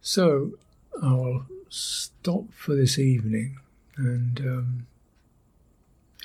So, 0.00 0.52
I'll 1.00 1.46
stop 1.68 2.52
for 2.52 2.74
this 2.74 2.98
evening, 2.98 3.58
and 3.96 4.40
um, 4.40 4.86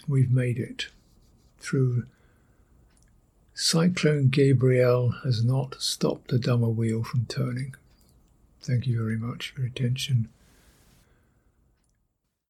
we've 0.08 0.32
made 0.32 0.58
it 0.58 0.88
through. 1.60 2.06
Cyclone 3.54 4.30
Gabrielle 4.30 5.10
has 5.24 5.44
not 5.44 5.82
stopped 5.82 6.30
the 6.30 6.38
Dhamma 6.38 6.74
wheel 6.74 7.04
from 7.04 7.26
turning. 7.26 7.76
Thank 8.62 8.86
you 8.86 8.98
very 8.98 9.18
much 9.18 9.52
for 9.52 9.62
your 9.62 9.70
attention. 9.70 10.30